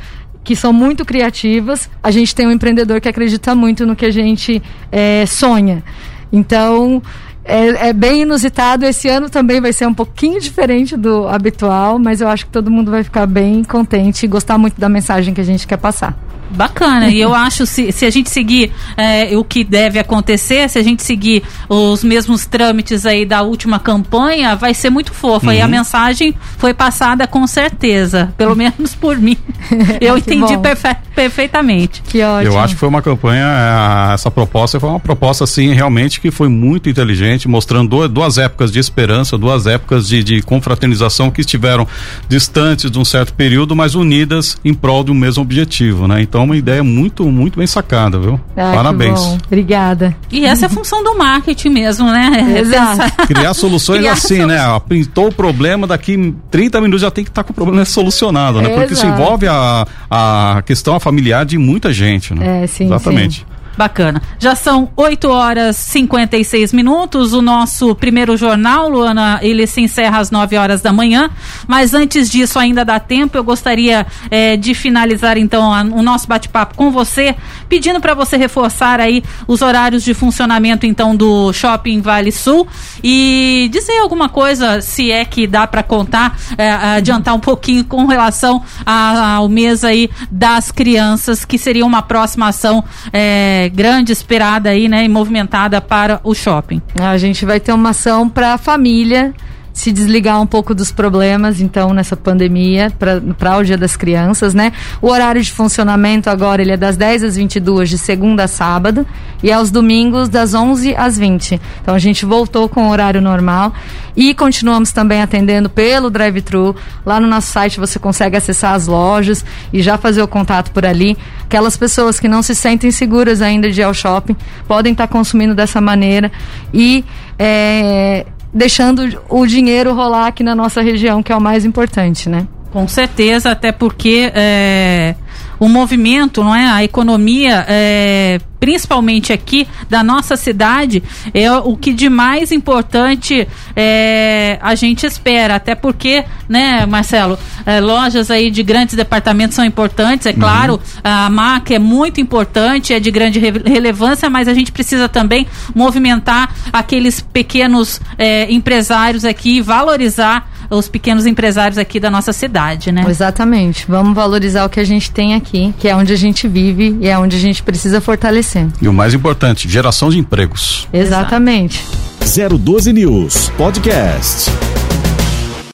que 0.43 0.55
são 0.55 0.71
muito 0.71 1.03
criativas, 1.03 1.89
a 2.01 2.09
gente 2.09 2.33
tem 2.33 2.47
um 2.47 2.51
empreendedor 2.51 3.01
que 3.01 3.09
acredita 3.09 3.53
muito 3.53 3.85
no 3.85 3.95
que 3.95 4.05
a 4.05 4.11
gente 4.11 4.63
é, 4.91 5.25
sonha. 5.25 5.83
Então, 6.31 7.01
é, 7.47 7.89
é, 7.89 7.93
bem 7.93 8.21
inusitado. 8.21 8.85
Esse 8.85 9.07
ano 9.07 9.29
também 9.29 9.61
vai 9.61 9.71
ser 9.71 9.87
um 9.87 9.93
pouquinho 9.93 10.39
diferente 10.39 10.97
do 10.97 11.27
habitual, 11.27 11.97
mas 11.97 12.19
eu 12.21 12.27
acho 12.27 12.45
que 12.45 12.51
todo 12.51 12.69
mundo 12.69 12.91
vai 12.91 13.03
ficar 13.03 13.25
bem 13.25 13.63
contente 13.63 14.25
e 14.25 14.27
gostar 14.27 14.57
muito 14.57 14.79
da 14.79 14.89
mensagem 14.89 15.33
que 15.33 15.41
a 15.41 15.43
gente 15.43 15.65
quer 15.65 15.77
passar. 15.77 16.17
Bacana, 16.49 17.09
e 17.09 17.19
eu 17.19 17.33
acho 17.33 17.65
se, 17.65 17.91
se 17.91 18.05
a 18.05 18.09
gente 18.09 18.29
seguir 18.29 18.71
é, 18.95 19.37
o 19.37 19.43
que 19.43 19.63
deve 19.63 19.99
acontecer, 19.99 20.69
se 20.69 20.79
a 20.79 20.83
gente 20.83 21.03
seguir 21.03 21.43
os 21.69 22.03
mesmos 22.03 22.45
trâmites 22.45 23.05
aí 23.05 23.25
da 23.25 23.41
última 23.41 23.79
campanha, 23.79 24.55
vai 24.55 24.73
ser 24.73 24.89
muito 24.89 25.13
fofa. 25.13 25.47
Uhum. 25.47 25.53
E 25.53 25.61
a 25.61 25.67
mensagem 25.67 26.33
foi 26.57 26.73
passada 26.73 27.27
com 27.27 27.45
certeza, 27.47 28.33
pelo 28.37 28.55
menos 28.55 28.95
por 28.95 29.17
mim. 29.17 29.37
Eu 30.01 30.17
entendi 30.17 30.57
perfe 30.57 31.06
perfeitamente. 31.17 32.03
Que 32.03 32.21
ótimo. 32.21 32.53
Eu 32.53 32.59
acho 32.59 32.75
que 32.75 32.79
foi 32.79 32.87
uma 32.87 33.01
campanha, 33.01 33.43
é, 33.43 34.13
essa 34.13 34.29
proposta 34.29 34.79
foi 34.79 34.87
uma 34.87 34.99
proposta, 34.99 35.45
assim, 35.45 35.73
realmente 35.73 36.21
que 36.21 36.29
foi 36.29 36.47
muito 36.47 36.87
inteligente, 36.87 37.47
mostrando 37.47 38.07
duas 38.07 38.37
épocas 38.37 38.71
de 38.71 38.77
esperança, 38.77 39.35
duas 39.35 39.65
épocas 39.65 40.07
de, 40.07 40.23
de 40.23 40.43
confraternização 40.43 41.31
que 41.31 41.41
estiveram 41.41 41.87
distantes 42.29 42.91
de 42.91 42.99
um 42.99 43.03
certo 43.03 43.33
período, 43.33 43.75
mas 43.75 43.95
unidas 43.95 44.57
em 44.63 44.75
prol 44.75 45.03
de 45.03 45.09
um 45.09 45.15
mesmo 45.15 45.41
objetivo, 45.41 46.07
né? 46.07 46.21
Então, 46.21 46.43
uma 46.43 46.55
ideia 46.55 46.83
muito, 46.83 47.25
muito 47.25 47.57
bem 47.57 47.65
sacada, 47.65 48.19
viu? 48.19 48.39
Ah, 48.55 48.73
Parabéns. 48.75 49.19
Obrigada. 49.47 50.15
E 50.31 50.45
essa 50.45 50.65
é 50.65 50.67
a 50.67 50.69
função 50.69 51.03
do 51.03 51.17
marketing 51.17 51.69
mesmo, 51.69 52.11
né? 52.11 52.57
Exato. 52.61 53.25
Criar 53.25 53.55
soluções 53.55 53.99
Criar 54.01 54.13
assim, 54.13 54.45
né? 54.45 54.59
Pintou 54.87 55.29
o 55.29 55.33
problema, 55.33 55.87
daqui 55.87 56.35
30 56.51 56.79
minutos 56.79 57.01
já 57.01 57.09
tem 57.09 57.23
que 57.23 57.31
estar 57.31 57.41
tá 57.41 57.47
com 57.47 57.53
o 57.53 57.55
problema 57.55 57.83
solucionado, 57.85 58.61
né? 58.61 58.69
Porque 58.69 58.93
isso 58.93 59.07
envolve 59.07 59.47
a, 59.47 59.87
a 60.11 60.61
questão 60.63 60.95
familiar 61.07 61.45
de 61.45 61.57
muita 61.57 61.93
gente, 61.93 62.33
né? 62.33 62.63
É, 62.63 62.67
sim. 62.67 62.85
Exatamente. 62.85 63.39
Sim. 63.39 63.56
Bacana. 63.77 64.21
Já 64.39 64.55
são 64.55 64.89
8 64.95 65.29
horas 65.29 65.77
e 65.77 66.07
56 66.07 66.73
minutos. 66.73 67.33
O 67.33 67.41
nosso 67.41 67.93
primeiro 67.95 68.35
jornal, 68.35 68.89
Luana, 68.89 69.39
ele 69.41 69.67
se 69.67 69.81
encerra 69.81 70.19
às 70.19 70.31
9 70.31 70.57
horas 70.57 70.81
da 70.81 70.91
manhã. 70.91 71.29
Mas 71.67 71.93
antes 71.93 72.29
disso, 72.29 72.57
ainda 72.57 72.83
dá 72.83 72.99
tempo. 72.99 73.37
Eu 73.37 73.43
gostaria 73.43 74.05
eh, 74.31 74.57
de 74.57 74.73
finalizar 74.73 75.37
então 75.37 75.71
a, 75.73 75.81
o 75.81 76.01
nosso 76.01 76.27
bate-papo 76.27 76.75
com 76.75 76.91
você, 76.91 77.35
pedindo 77.69 77.99
para 77.99 78.13
você 78.13 78.35
reforçar 78.35 78.99
aí 78.99 79.23
os 79.47 79.61
horários 79.61 80.03
de 80.03 80.13
funcionamento 80.13 80.85
então 80.85 81.15
do 81.15 81.53
Shopping 81.53 82.01
Vale 82.01 82.31
Sul 82.31 82.67
e 83.03 83.69
dizer 83.71 83.97
alguma 83.99 84.29
coisa, 84.29 84.81
se 84.81 85.11
é 85.11 85.23
que 85.23 85.45
dá 85.45 85.67
para 85.67 85.83
contar, 85.83 86.37
eh, 86.57 86.71
adiantar 86.71 87.35
um 87.35 87.39
pouquinho 87.39 87.83
com 87.85 88.05
relação 88.05 88.63
a, 88.85 89.35
ao 89.35 89.47
mês 89.47 89.83
aí 89.83 90.09
das 90.31 90.71
crianças, 90.71 91.45
que 91.45 91.57
seria 91.57 91.85
uma 91.85 92.01
próxima 92.01 92.47
ação. 92.47 92.83
Eh, 93.13 93.66
grande, 93.69 94.11
esperada 94.11 94.69
aí, 94.69 94.87
né, 94.87 95.03
e 95.03 95.09
movimentada 95.09 95.81
para 95.81 96.19
o 96.23 96.33
shopping. 96.33 96.81
A 96.99 97.17
gente 97.17 97.45
vai 97.45 97.59
ter 97.59 97.73
uma 97.73 97.89
ação 97.89 98.27
para 98.29 98.53
a 98.53 98.57
família 98.57 99.33
se 99.77 99.91
desligar 99.91 100.41
um 100.41 100.47
pouco 100.47 100.73
dos 100.73 100.91
problemas, 100.91 101.61
então, 101.61 101.93
nessa 101.93 102.17
pandemia, 102.17 102.91
para 103.37 103.57
o 103.59 103.63
Dia 103.63 103.77
das 103.77 103.95
Crianças, 103.95 104.55
né? 104.55 104.73
O 104.99 105.07
horário 105.07 105.39
de 105.39 105.51
funcionamento 105.51 106.31
agora, 106.31 106.63
ele 106.63 106.71
é 106.71 106.77
das 106.77 106.97
10 106.97 107.23
às 107.23 107.35
22, 107.35 107.87
de 107.87 107.99
segunda 107.99 108.45
a 108.45 108.47
sábado, 108.47 109.05
e 109.43 109.51
aos 109.51 109.69
domingos, 109.69 110.29
das 110.29 110.55
11 110.55 110.95
às 110.95 111.15
20. 111.15 111.61
Então, 111.79 111.93
a 111.93 111.99
gente 111.99 112.25
voltou 112.25 112.67
com 112.67 112.87
o 112.87 112.89
horário 112.89 113.21
normal 113.21 113.71
e 114.15 114.33
continuamos 114.33 114.91
também 114.91 115.21
atendendo 115.21 115.69
pelo 115.69 116.09
drive-thru. 116.09 116.75
Lá 117.05 117.19
no 117.19 117.27
nosso 117.27 117.51
site 117.51 117.79
você 117.79 117.99
consegue 117.99 118.35
acessar 118.35 118.73
as 118.73 118.87
lojas 118.87 119.45
e 119.71 119.83
já 119.83 119.95
fazer 119.95 120.23
o 120.23 120.27
contato 120.27 120.71
por 120.71 120.87
ali. 120.87 121.15
Aquelas 121.43 121.77
pessoas 121.77 122.19
que 122.19 122.27
não 122.27 122.41
se 122.41 122.55
sentem 122.55 122.89
seguras 122.89 123.43
ainda 123.43 123.69
de 123.69 123.79
ir 123.79 123.83
ao 123.83 123.93
shopping 123.93 124.35
podem 124.67 124.93
estar 124.93 125.05
tá 125.05 125.13
consumindo 125.13 125.53
dessa 125.53 125.79
maneira 125.79 126.31
e 126.73 127.05
é, 127.37 128.25
deixando 128.53 129.21
o 129.29 129.45
dinheiro 129.45 129.93
rolar 129.93 130.27
aqui 130.27 130.43
na 130.43 130.55
nossa 130.55 130.81
região, 130.81 131.21
que 131.21 131.31
é 131.31 131.35
o 131.35 131.41
mais 131.41 131.65
importante, 131.65 132.29
né? 132.29 132.47
Com 132.71 132.87
certeza, 132.87 133.51
até 133.51 133.71
porque 133.71 134.31
é, 134.35 135.15
o 135.59 135.67
movimento, 135.67 136.43
não 136.43 136.55
é, 136.55 136.67
a 136.67 136.83
economia, 136.83 137.65
é, 137.67 138.39
principalmente 138.59 139.31
aqui 139.31 139.67
da 139.89 140.03
nossa 140.03 140.35
cidade, 140.35 141.03
é 141.33 141.51
o 141.51 141.75
que 141.75 141.93
de 141.93 142.09
mais 142.09 142.51
importante 142.51 143.47
é, 143.75 144.57
a 144.61 144.75
gente 144.75 145.05
espera. 145.05 145.55
Até 145.55 145.75
porque, 145.75 146.23
né, 146.49 146.85
Marcelo, 146.85 147.37
é, 147.65 147.79
lojas 147.79 148.31
aí 148.31 148.49
de 148.49 148.63
grandes 148.63 148.95
departamentos 148.95 149.55
são 149.55 149.65
importantes, 149.65 150.25
é 150.25 150.33
claro, 150.33 150.73
uhum. 150.73 150.79
a 151.03 151.29
marca 151.29 151.73
é 151.73 151.79
muito 151.79 152.19
importante, 152.19 152.93
é 152.93 152.99
de 152.99 153.11
grande 153.11 153.39
re 153.39 153.51
relevância, 153.65 154.29
mas 154.29 154.47
a 154.47 154.53
gente 154.53 154.71
precisa 154.71 155.07
também 155.09 155.47
movimentar 155.73 156.53
aqueles 156.71 157.21
pequenos 157.21 158.01
é, 158.17 158.51
empresários 158.51 159.25
aqui, 159.25 159.61
valorizar 159.61 160.47
os 160.69 160.87
pequenos 160.87 161.25
empresários 161.25 161.77
aqui 161.77 161.99
da 161.99 162.09
nossa 162.09 162.33
cidade, 162.33 162.91
né? 162.91 163.05
Exatamente. 163.07 163.85
Vamos 163.87 164.15
valorizar 164.15 164.65
o 164.65 164.69
que 164.69 164.79
a 164.79 164.83
gente 164.83 165.11
tem 165.11 165.35
aqui, 165.35 165.73
que 165.79 165.87
é 165.87 165.95
onde 165.95 166.13
a 166.13 166.17
gente 166.17 166.47
vive 166.47 166.97
e 167.01 167.07
é 167.07 167.17
onde 167.17 167.35
a 167.35 167.39
gente 167.39 167.63
precisa 167.63 168.01
fortalecer. 168.01 168.67
E 168.81 168.87
o 168.87 168.93
mais 168.93 169.13
importante, 169.13 169.67
geração 169.69 170.09
de 170.09 170.17
empregos. 170.17 170.87
Exatamente. 170.91 171.83
012 172.19 172.93
News 172.93 173.49
Podcast. 173.57 174.51